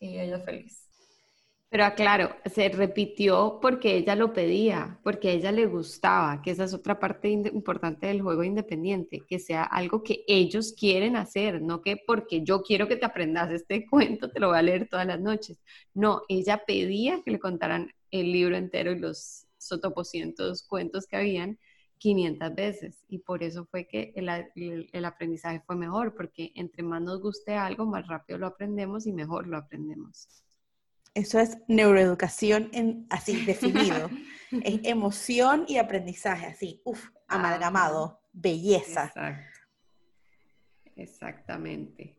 y 0.00 0.18
ella 0.18 0.38
feliz. 0.38 0.85
Pero 1.68 1.84
aclaro, 1.84 2.30
se 2.46 2.68
repitió 2.68 3.58
porque 3.60 3.96
ella 3.96 4.14
lo 4.14 4.32
pedía, 4.32 4.98
porque 5.02 5.28
a 5.30 5.32
ella 5.32 5.52
le 5.52 5.66
gustaba, 5.66 6.40
que 6.40 6.52
esa 6.52 6.64
es 6.64 6.72
otra 6.72 6.98
parte 7.00 7.28
importante 7.28 8.06
del 8.06 8.22
juego 8.22 8.44
independiente, 8.44 9.20
que 9.26 9.38
sea 9.40 9.64
algo 9.64 10.02
que 10.02 10.24
ellos 10.28 10.72
quieren 10.78 11.16
hacer, 11.16 11.60
no 11.60 11.82
que 11.82 11.96
porque 11.96 12.42
yo 12.44 12.62
quiero 12.62 12.86
que 12.88 12.96
te 12.96 13.04
aprendas 13.06 13.50
este 13.50 13.84
cuento, 13.90 14.30
te 14.30 14.40
lo 14.40 14.48
voy 14.48 14.58
a 14.58 14.62
leer 14.62 14.88
todas 14.88 15.06
las 15.06 15.20
noches. 15.20 15.58
No, 15.92 16.22
ella 16.28 16.62
pedía 16.66 17.20
que 17.24 17.32
le 17.32 17.40
contaran 17.40 17.90
el 18.10 18.32
libro 18.32 18.56
entero 18.56 18.92
y 18.92 18.98
los 18.98 19.46
sotopocientos 19.58 20.62
cuentos 20.62 21.06
que 21.06 21.16
habían 21.16 21.58
500 21.98 22.54
veces. 22.54 23.04
Y 23.08 23.18
por 23.18 23.42
eso 23.42 23.66
fue 23.66 23.86
que 23.88 24.12
el, 24.16 24.88
el 24.92 25.04
aprendizaje 25.04 25.60
fue 25.66 25.76
mejor, 25.76 26.14
porque 26.14 26.52
entre 26.54 26.82
más 26.84 27.02
nos 27.02 27.20
guste 27.20 27.54
algo, 27.54 27.86
más 27.86 28.06
rápido 28.06 28.38
lo 28.38 28.46
aprendemos 28.46 29.06
y 29.06 29.12
mejor 29.12 29.46
lo 29.48 29.56
aprendemos. 29.56 30.45
Eso 31.16 31.40
es 31.40 31.56
neuroeducación 31.66 32.68
en, 32.74 33.06
así 33.08 33.42
definido. 33.46 34.10
es 34.62 34.80
emoción 34.84 35.64
y 35.66 35.78
aprendizaje, 35.78 36.44
así, 36.44 36.82
uff, 36.84 37.08
amalgamado, 37.26 38.20
belleza. 38.34 39.04
Exacto. 39.06 39.60
Exactamente. 40.94 42.18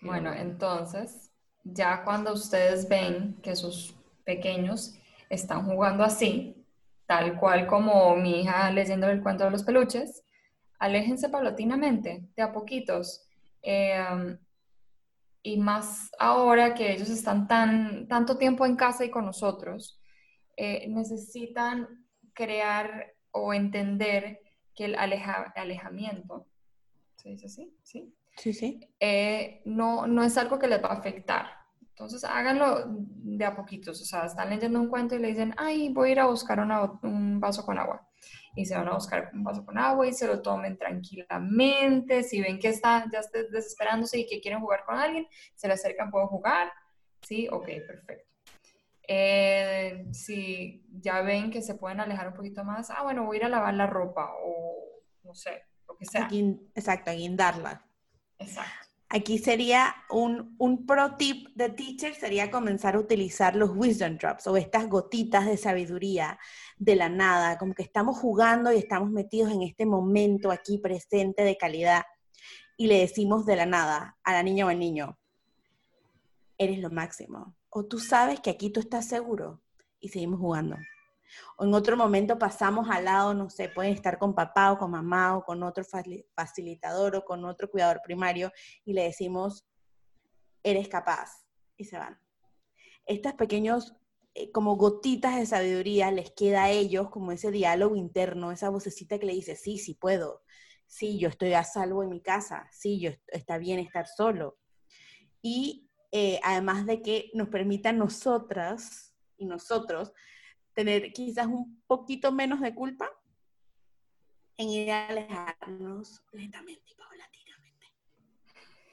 Bueno, 0.00 0.32
entonces, 0.32 1.30
ya 1.62 2.02
cuando 2.02 2.32
ustedes 2.32 2.88
ven 2.88 3.36
que 3.44 3.54
sus 3.54 3.94
pequeños 4.24 4.98
están 5.30 5.66
jugando 5.66 6.02
así, 6.02 6.66
tal 7.06 7.38
cual 7.38 7.68
como 7.68 8.16
mi 8.16 8.40
hija 8.40 8.72
leyendo 8.72 9.08
el 9.08 9.22
cuento 9.22 9.44
de 9.44 9.52
los 9.52 9.62
peluches, 9.62 10.24
aléjense 10.80 11.28
paulatinamente, 11.28 12.28
de 12.34 12.42
a 12.42 12.52
poquitos. 12.52 13.24
Eh, 13.62 14.36
y 15.46 15.58
más 15.58 16.10
ahora 16.18 16.74
que 16.74 16.92
ellos 16.92 17.08
están 17.08 17.46
tan, 17.46 18.08
tanto 18.08 18.36
tiempo 18.36 18.66
en 18.66 18.74
casa 18.74 19.04
y 19.04 19.12
con 19.12 19.24
nosotros, 19.24 20.00
eh, 20.56 20.88
necesitan 20.88 22.04
crear 22.32 23.14
o 23.30 23.54
entender 23.54 24.40
que 24.74 24.86
el 24.86 24.96
alejamiento, 24.96 26.48
¿se 27.14 27.28
dice 27.28 27.46
así? 27.46 27.72
Sí. 27.84 28.12
Sí, 28.36 28.52
sí. 28.52 28.80
Eh, 28.98 29.62
no, 29.66 30.08
no 30.08 30.24
es 30.24 30.36
algo 30.36 30.58
que 30.58 30.66
les 30.66 30.82
va 30.82 30.88
a 30.88 30.98
afectar. 30.98 31.46
Entonces 31.90 32.24
háganlo 32.24 32.84
de 32.88 33.44
a 33.44 33.54
poquitos. 33.54 34.02
O 34.02 34.04
sea, 34.04 34.26
están 34.26 34.50
leyendo 34.50 34.80
un 34.80 34.88
cuento 34.88 35.14
y 35.14 35.20
le 35.20 35.28
dicen, 35.28 35.54
ay, 35.58 35.90
voy 35.90 36.08
a 36.08 36.12
ir 36.12 36.20
a 36.20 36.26
buscar 36.26 36.58
un 36.58 37.38
vaso 37.38 37.64
con 37.64 37.78
agua 37.78 38.04
y 38.56 38.64
se 38.64 38.74
van 38.74 38.88
a 38.88 38.94
buscar 38.94 39.30
un 39.34 39.44
vaso 39.44 39.64
con 39.64 39.78
agua 39.78 40.06
y 40.06 40.12
se 40.14 40.26
lo 40.26 40.40
tomen 40.40 40.78
tranquilamente. 40.78 42.22
Si 42.22 42.40
ven 42.40 42.58
que 42.58 42.68
están 42.68 43.10
ya 43.12 43.20
desesperándose 43.52 44.18
y 44.18 44.26
que 44.26 44.40
quieren 44.40 44.60
jugar 44.60 44.84
con 44.84 44.98
alguien, 44.98 45.28
se 45.54 45.68
le 45.68 45.74
acercan, 45.74 46.10
puedo 46.10 46.26
jugar. 46.26 46.72
Sí, 47.20 47.46
ok, 47.50 47.66
perfecto. 47.86 48.34
Eh, 49.06 50.06
si 50.10 50.84
ya 50.90 51.20
ven 51.20 51.50
que 51.50 51.62
se 51.62 51.74
pueden 51.74 52.00
alejar 52.00 52.28
un 52.28 52.34
poquito 52.34 52.64
más, 52.64 52.90
ah, 52.90 53.02
bueno, 53.02 53.24
voy 53.24 53.36
a 53.36 53.40
ir 53.40 53.44
a 53.44 53.48
lavar 53.50 53.74
la 53.74 53.86
ropa 53.86 54.32
o 54.42 55.02
no 55.22 55.34
sé, 55.34 55.62
lo 55.86 55.96
que 55.96 56.06
sea. 56.06 56.28
exacto, 56.74 57.10
a 57.10 57.14
guindarla. 57.14 57.86
Exacto. 58.38 58.85
Aquí 59.08 59.38
sería 59.38 59.94
un, 60.10 60.56
un, 60.58 60.84
pro 60.84 61.16
tip 61.16 61.48
de 61.54 61.68
teacher, 61.68 62.14
sería 62.14 62.50
comenzar 62.50 62.96
a 62.96 62.98
utilizar 62.98 63.54
los 63.54 63.70
wisdom 63.74 64.18
drops 64.18 64.48
o 64.48 64.56
estas 64.56 64.88
gotitas 64.88 65.46
de 65.46 65.56
sabiduría 65.56 66.40
de 66.76 66.96
la 66.96 67.08
nada, 67.08 67.56
como 67.56 67.72
que 67.72 67.84
estamos 67.84 68.18
jugando 68.18 68.72
y 68.72 68.78
estamos 68.78 69.10
metidos 69.10 69.52
en 69.52 69.62
este 69.62 69.86
momento 69.86 70.50
aquí 70.50 70.78
presente 70.78 71.44
de 71.44 71.56
calidad 71.56 72.04
y 72.76 72.88
le 72.88 72.98
decimos 72.98 73.46
de 73.46 73.56
la 73.56 73.66
nada 73.66 74.18
a 74.24 74.32
la 74.32 74.42
niña 74.42 74.66
o 74.66 74.68
al 74.70 74.78
niño, 74.78 75.16
eres 76.58 76.78
lo 76.78 76.90
máximo. 76.90 77.54
O 77.70 77.84
tú 77.84 77.98
sabes 77.98 78.40
que 78.40 78.50
aquí 78.50 78.70
tú 78.70 78.80
estás 78.80 79.06
seguro 79.06 79.62
y 80.00 80.08
seguimos 80.08 80.40
jugando. 80.40 80.76
O 81.56 81.64
en 81.64 81.74
otro 81.74 81.96
momento 81.96 82.38
pasamos 82.38 82.88
al 82.90 83.04
lado, 83.04 83.34
no 83.34 83.50
sé, 83.50 83.68
pueden 83.68 83.92
estar 83.92 84.18
con 84.18 84.34
papá 84.34 84.72
o 84.72 84.78
con 84.78 84.90
mamá 84.90 85.36
o 85.36 85.44
con 85.44 85.62
otro 85.62 85.84
facilitador 86.34 87.16
o 87.16 87.24
con 87.24 87.44
otro 87.44 87.70
cuidador 87.70 88.00
primario 88.02 88.52
y 88.84 88.92
le 88.92 89.04
decimos, 89.04 89.66
eres 90.62 90.88
capaz. 90.88 91.46
Y 91.76 91.84
se 91.84 91.98
van. 91.98 92.18
Estos 93.06 93.34
pequeños, 93.34 93.94
eh, 94.34 94.50
como 94.50 94.76
gotitas 94.76 95.36
de 95.36 95.46
sabiduría, 95.46 96.10
les 96.10 96.30
queda 96.32 96.64
a 96.64 96.70
ellos 96.70 97.10
como 97.10 97.32
ese 97.32 97.50
diálogo 97.50 97.96
interno, 97.96 98.50
esa 98.50 98.70
vocecita 98.70 99.18
que 99.18 99.26
le 99.26 99.34
dice, 99.34 99.56
sí, 99.56 99.78
sí 99.78 99.94
puedo. 99.94 100.42
Sí, 100.86 101.18
yo 101.18 101.28
estoy 101.28 101.52
a 101.54 101.64
salvo 101.64 102.02
en 102.02 102.10
mi 102.10 102.20
casa. 102.20 102.68
Sí, 102.72 103.00
yo 103.00 103.10
está 103.28 103.58
bien 103.58 103.78
estar 103.78 104.06
solo. 104.06 104.58
Y 105.42 105.90
eh, 106.12 106.40
además 106.42 106.86
de 106.86 107.02
que 107.02 107.30
nos 107.34 107.48
permita 107.48 107.92
nosotras 107.92 109.14
y 109.36 109.46
nosotros 109.46 110.12
tener 110.76 111.10
quizás 111.14 111.46
un 111.46 111.82
poquito 111.86 112.30
menos 112.30 112.60
de 112.60 112.74
culpa 112.74 113.10
en 114.58 114.68
ir 114.68 114.90
a 114.90 115.08
alejarnos 115.08 116.22
lentamente 116.32 116.92
y 116.92 116.94
paulatinamente. 116.94 117.86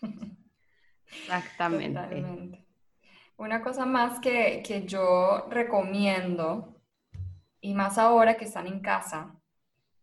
Exactamente. 1.07 2.65
Una 3.35 3.61
cosa 3.61 3.85
más 3.85 4.19
que, 4.19 4.63
que 4.65 4.85
yo 4.85 5.47
recomiendo, 5.49 6.81
y 7.59 7.73
más 7.73 7.97
ahora 7.97 8.37
que 8.37 8.45
están 8.45 8.67
en 8.67 8.79
casa, 8.79 9.35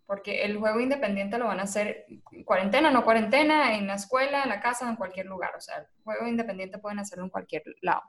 porque 0.05 0.45
el 0.45 0.59
juego 0.59 0.81
independiente 0.81 1.39
lo 1.39 1.47
van 1.47 1.61
a 1.61 1.65
hacer 1.65 2.05
cuarentena, 2.45 2.91
no 2.91 3.05
cuarentena, 3.05 3.75
en 3.77 3.87
la 3.87 3.95
escuela, 3.95 4.43
en 4.43 4.51
la 4.51 4.61
casa, 4.61 4.89
en 4.89 4.97
cualquier 4.97 5.27
lugar. 5.27 5.53
O 5.57 5.61
sea, 5.61 5.79
el 5.79 5.87
juego 6.03 6.27
independiente 6.27 6.79
pueden 6.79 6.99
hacerlo 6.99 7.25
en 7.25 7.31
cualquier 7.31 7.63
lado. 7.81 8.03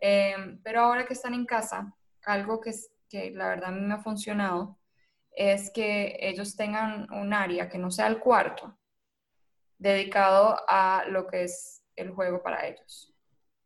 Eh, 0.00 0.58
pero 0.64 0.80
ahora 0.80 1.06
que 1.06 1.12
están 1.12 1.34
en 1.34 1.46
casa, 1.46 1.94
algo 2.24 2.60
que 2.60 2.72
que 3.08 3.30
la 3.30 3.48
verdad 3.48 3.70
a 3.70 3.72
mí 3.72 3.80
me 3.80 3.94
ha 3.94 3.98
funcionado, 3.98 4.78
es 5.30 5.70
que 5.70 6.16
ellos 6.20 6.56
tengan 6.56 7.12
un 7.12 7.32
área 7.32 7.68
que 7.68 7.78
no 7.78 7.90
sea 7.90 8.06
el 8.06 8.18
cuarto, 8.18 8.76
dedicado 9.78 10.58
a 10.66 11.04
lo 11.08 11.26
que 11.26 11.44
es 11.44 11.82
el 11.94 12.10
juego 12.10 12.42
para 12.42 12.66
ellos. 12.66 13.12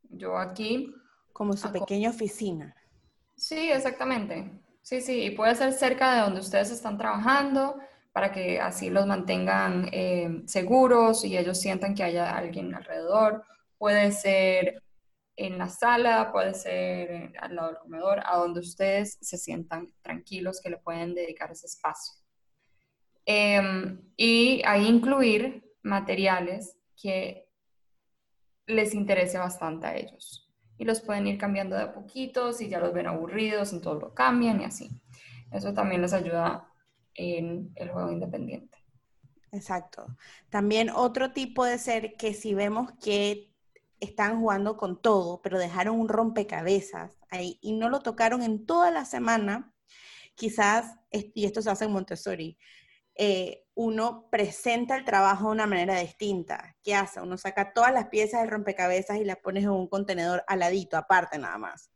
Yo 0.03 0.37
aquí... 0.37 0.93
Como 1.33 1.53
su 1.55 1.71
pequeña 1.71 2.11
oficina. 2.11 2.75
Sí, 3.37 3.71
exactamente. 3.71 4.51
Sí, 4.83 5.01
sí, 5.01 5.25
y 5.25 5.31
puede 5.31 5.55
ser 5.55 5.73
cerca 5.73 6.15
de 6.15 6.21
donde 6.23 6.41
ustedes 6.41 6.71
están 6.71 6.99
trabajando 6.99 7.79
para 8.13 8.33
que 8.33 8.61
así 8.61 8.91
los 8.91 9.07
mantengan 9.07 9.89
eh, 9.93 10.43
seguros 10.47 11.25
y 11.25 11.39
ellos 11.39 11.61
sientan 11.61 11.95
que 11.95 12.03
haya 12.03 12.37
alguien 12.37 12.75
alrededor. 12.75 13.45
Puede 13.79 14.11
ser 14.13 14.83
en 15.37 15.59
la 15.59 15.69
sala, 15.69 16.31
puede 16.33 16.55
ser 16.55 17.33
al 17.41 17.55
lado 17.55 17.69
del 17.69 17.79
comedor, 17.79 18.21
a 18.25 18.37
donde 18.37 18.61
ustedes 18.61 19.19
se 19.21 19.39
sientan 19.39 19.93
tranquilos 20.03 20.61
que 20.63 20.71
le 20.71 20.77
pueden 20.77 21.15
dedicar 21.15 21.51
ese 21.51 21.67
espacio. 21.67 22.15
Em, 23.25 24.01
y 24.17 24.63
ahí 24.65 24.87
incluir 24.87 25.65
materiales 25.83 26.77
que 27.01 27.49
les 28.67 28.95
interese 28.95 29.39
bastante 29.39 29.87
a 29.87 29.97
ellos. 29.97 30.49
Y 30.79 30.85
los 30.85 31.01
pueden 31.01 31.27
ir 31.27 31.39
cambiando 31.39 31.77
de 31.77 31.83
a 31.83 31.93
poquitos, 31.93 32.59
si 32.59 32.69
ya 32.69 32.81
los 32.81 32.93
ven 32.93 33.07
aburridos, 33.07 33.73
entonces 33.73 34.03
lo 34.03 34.15
cambian 34.15 34.61
y 34.61 34.65
así. 34.65 34.91
Eso 35.51 35.75
también 35.75 36.03
les 36.03 36.13
ayuda 36.13 36.69
en 37.15 37.73
el 37.77 37.91
juego 37.91 38.11
independiente. 38.11 38.79
Exacto. 39.53 40.07
También 40.49 40.91
otro 40.91 41.33
tipo 41.33 41.65
de 41.65 41.79
ser 41.79 42.15
que 42.17 42.35
si 42.35 42.55
vemos 42.55 42.93
que 43.03 43.50
están 44.01 44.41
jugando 44.41 44.77
con 44.77 45.01
todo, 45.01 45.41
pero 45.43 45.59
dejaron 45.59 46.01
un 46.01 46.09
rompecabezas 46.09 47.19
ahí 47.31 47.59
y 47.61 47.73
no 47.73 47.89
lo 47.89 48.01
tocaron 48.01 48.43
en 48.43 48.67
toda 48.67 48.91
la 48.91 49.05
semana, 49.05 49.73
quizás, 50.35 50.97
y 51.11 51.45
esto 51.45 51.63
se 51.63 51.71
hace 51.71 51.85
en 51.85 51.93
Montessori, 51.93 52.59
eh, 53.15 53.67
uno 53.75 54.29
presenta 54.31 54.97
el 54.97 55.05
trabajo 55.05 55.47
de 55.47 55.53
una 55.53 55.67
manera 55.67 55.99
distinta. 56.01 56.77
¿Qué 56.83 56.95
hace? 56.95 57.21
Uno 57.21 57.37
saca 57.37 57.73
todas 57.73 57.93
las 57.93 58.09
piezas 58.09 58.41
del 58.41 58.51
rompecabezas 58.51 59.19
y 59.19 59.25
las 59.25 59.37
pones 59.37 59.65
en 59.65 59.71
un 59.71 59.89
contenedor 59.89 60.45
aladito, 60.47 60.97
aparte 60.97 61.39
nada 61.39 61.59
más. 61.59 61.91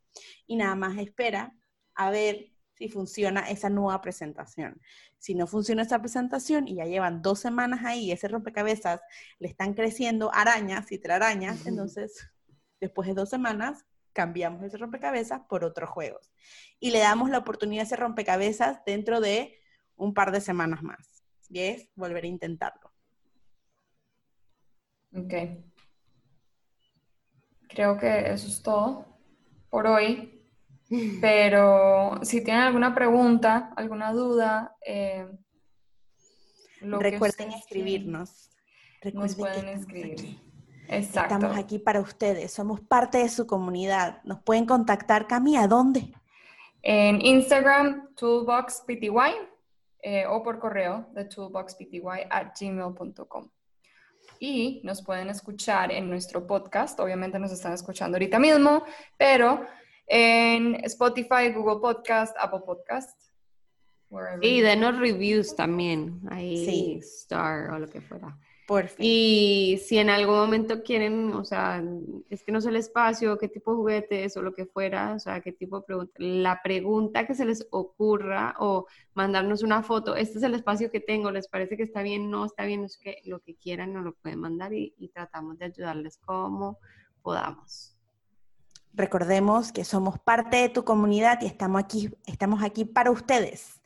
Y 0.47 0.57
nada 0.57 0.75
más 0.75 0.99
espera 0.99 1.55
a 1.95 2.11
ver 2.11 2.54
si 2.75 2.89
funciona 2.89 3.49
esa 3.49 3.71
nueva 3.71 4.01
presentación. 4.01 4.81
Si 5.19 5.35
no 5.35 5.47
funciona 5.47 5.83
esa 5.83 6.01
presentación 6.01 6.69
y 6.69 6.77
ya 6.77 6.85
llevan 6.85 7.23
dos 7.23 7.41
semanas 7.41 7.85
ahí 7.85 8.13
ese 8.13 8.29
rompecabezas 8.29 9.01
le 9.39 9.49
están 9.49 9.75
creciendo 9.75 10.33
arañas 10.35 10.91
y 10.93 10.99
telarañas, 10.99 11.67
entonces 11.67 12.31
después 12.81 13.09
de 13.09 13.15
dos 13.15 13.31
semanas 13.31 13.85
cambiamos 14.13 14.63
ese 14.63 14.77
rompecabezas 14.77 15.43
por 15.49 15.65
otros 15.65 15.91
juegos. 15.91 16.33
Y 16.81 16.91
le 16.91 17.01
damos 17.01 17.31
la 17.31 17.39
oportunidad 17.39 17.83
a 17.83 17.87
ese 17.87 17.97
rompecabezas 17.97 18.85
dentro 18.85 19.21
de 19.21 19.59
un 19.97 20.15
par 20.15 20.33
de 20.33 20.41
semanas 20.41 20.83
más. 20.83 21.25
Y 21.49 21.61
es 21.61 21.89
volver 21.95 22.25
a 22.25 22.29
intentarlo. 22.29 22.93
Ok. 25.17 25.35
Creo 27.69 27.99
que 27.99 28.33
eso 28.33 28.49
es 28.49 28.63
todo 28.63 29.07
por 29.69 29.87
hoy. 29.87 30.34
Pero 31.20 32.20
si 32.22 32.42
tienen 32.42 32.62
alguna 32.62 32.94
pregunta, 32.94 33.72
alguna 33.76 34.12
duda, 34.12 34.76
eh, 34.85 35.26
recuerden 36.80 37.52
escribirnos. 37.52 38.50
nos 39.12 39.35
pueden 39.35 39.68
escribir. 39.68 40.40
Exacto. 40.88 41.35
Estamos 41.35 41.57
aquí 41.57 41.78
para 41.78 42.00
ustedes, 42.00 42.52
somos 42.52 42.80
parte 42.80 43.18
de 43.18 43.28
su 43.28 43.46
comunidad. 43.46 44.22
Nos 44.24 44.42
pueden 44.42 44.66
contactar, 44.66 45.26
Cami, 45.26 45.57
¿a 45.57 45.66
dónde? 45.66 46.12
En 46.83 47.24
Instagram, 47.24 48.14
toolboxpty, 48.14 49.11
eh, 50.02 50.26
o 50.26 50.42
por 50.42 50.59
correo 50.59 51.09
de 51.14 51.24
toolboxpty 51.24 52.02
at 52.28 52.52
gmail.com. 52.59 53.48
Y 54.38 54.83
nos 54.85 55.02
pueden 55.02 55.30
escuchar 55.30 55.90
en 55.90 56.11
nuestro 56.11 56.46
podcast, 56.46 57.00
obviamente 57.00 57.38
nos 57.38 57.52
están 57.52 57.72
escuchando 57.72 58.16
ahorita 58.16 58.38
mismo, 58.38 58.85
pero 59.16 59.64
en 60.07 60.77
Spotify, 60.85 61.53
Google 61.55 61.81
Podcast, 61.81 62.37
Apple 62.38 62.61
Podcast. 62.64 63.25
Y 64.40 64.61
denos 64.61 64.99
reviews 64.99 65.57
también, 65.57 66.21
ahí 66.31 66.64
sí. 66.64 66.99
Star 67.03 67.71
o 67.71 67.79
lo 67.79 67.88
que 67.88 68.01
fuera. 68.01 68.38
Por 68.67 68.88
fin. 68.88 69.05
Y 69.07 69.79
si 69.85 69.99
en 69.99 70.09
algún 70.09 70.37
momento 70.37 70.83
quieren, 70.83 71.33
o 71.35 71.45
sea, 71.45 71.83
es 72.31 72.43
que 72.43 72.53
no 72.53 72.61
sé 72.61 72.71
el 72.71 72.77
espacio, 72.77 73.37
qué 73.38 73.49
tipo 73.49 73.73
de 73.73 73.77
juguetes 73.77 74.37
o 74.37 74.43
lo 74.43 74.55
que 74.55 74.64
fuera, 74.64 75.14
o 75.14 75.19
sea, 75.19 75.40
qué 75.43 75.53
tipo 75.53 75.81
de 75.81 75.87
pregunta, 75.87 76.12
la 76.19 76.62
pregunta 76.62 77.27
que 77.27 77.35
se 77.35 77.45
les 77.45 77.67
ocurra 77.73 78.55
o 78.59 78.87
mandarnos 79.12 79.62
una 79.62 79.83
foto, 79.83 80.17
este 80.17 80.38
es 80.38 80.45
el 80.45 80.55
espacio 80.55 80.90
que 80.90 81.01
tengo, 81.01 81.31
les 81.31 81.49
parece 81.49 81.77
que 81.77 81.83
está 81.83 82.03
bien, 82.03 82.31
no 82.31 82.47
está 82.47 82.64
bien, 82.64 82.85
es 82.85 82.97
que 82.97 83.19
lo 83.25 83.40
que 83.40 83.57
quieran 83.57 83.93
nos 83.93 84.05
lo 84.05 84.14
pueden 84.14 84.40
mandar 84.40 84.73
y 84.73 85.11
tratamos 85.12 85.59
de 85.59 85.67
ayudarles 85.67 86.17
como 86.19 86.79
podamos. 87.21 87.93
Recordemos 88.96 89.72
que 89.72 89.85
somos 89.85 90.18
parte 90.18 90.57
de 90.59 90.68
tu 90.68 90.85
comunidad 90.85 91.40
y 91.42 91.46
estamos 91.46 91.83
aquí, 91.83 92.11
estamos 92.26 92.62
aquí 92.62 92.85
para 92.85 93.11
ustedes. 93.11 93.80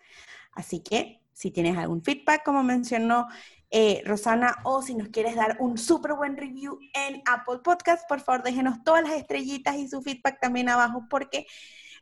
Así 0.53 0.81
que 0.81 1.23
si 1.33 1.51
tienes 1.51 1.79
algún 1.79 2.03
feedback, 2.03 2.45
como 2.45 2.63
mencionó 2.63 3.27
eh, 3.71 4.03
Rosana, 4.05 4.57
o 4.65 4.83
si 4.83 4.95
nos 4.95 5.09
quieres 5.09 5.35
dar 5.35 5.57
un 5.61 5.79
súper 5.79 6.15
buen 6.15 6.37
review 6.37 6.79
en 6.93 7.23
Apple 7.27 7.61
Podcast, 7.63 8.07
por 8.09 8.21
favor 8.21 8.43
déjenos 8.43 8.83
todas 8.85 9.03
las 9.03 9.13
estrellitas 9.13 9.77
y 9.77 9.89
su 9.89 10.03
feedback 10.03 10.41
también 10.41 10.69
abajo 10.69 11.07
porque 11.09 11.47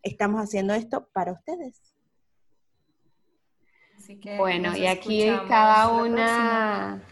estamos 0.02 0.42
haciendo 0.42 0.74
esto 0.74 1.08
para 1.12 1.32
ustedes. 1.32 1.80
bueno, 4.36 4.76
y 4.76 4.86
aquí 4.86 5.26
cada 5.48 5.88
una... 5.88 7.02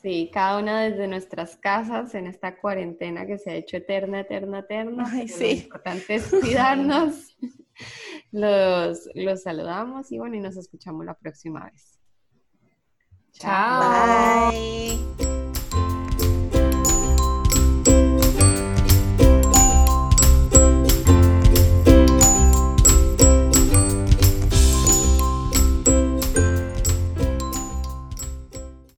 Sí, 0.00 0.30
cada 0.32 0.58
una 0.58 0.82
desde 0.82 1.08
nuestras 1.08 1.56
casas 1.56 2.14
en 2.14 2.28
esta 2.28 2.56
cuarentena 2.56 3.26
que 3.26 3.36
se 3.36 3.50
ha 3.50 3.54
hecho 3.54 3.78
eterna, 3.78 4.20
eterna, 4.20 4.60
eterna. 4.60 5.04
Ay, 5.10 5.26
sí. 5.28 5.56
Lo 5.56 5.62
importante 5.62 6.14
es 6.14 6.30
cuidarnos. 6.40 7.36
los, 8.30 9.08
los 9.14 9.42
saludamos 9.42 10.12
y 10.12 10.18
bueno, 10.18 10.36
y 10.36 10.40
nos 10.40 10.56
escuchamos 10.56 11.04
la 11.04 11.14
próxima 11.14 11.64
vez. 11.64 11.98
Chao. 13.32 14.50
Bye. 14.50 15.37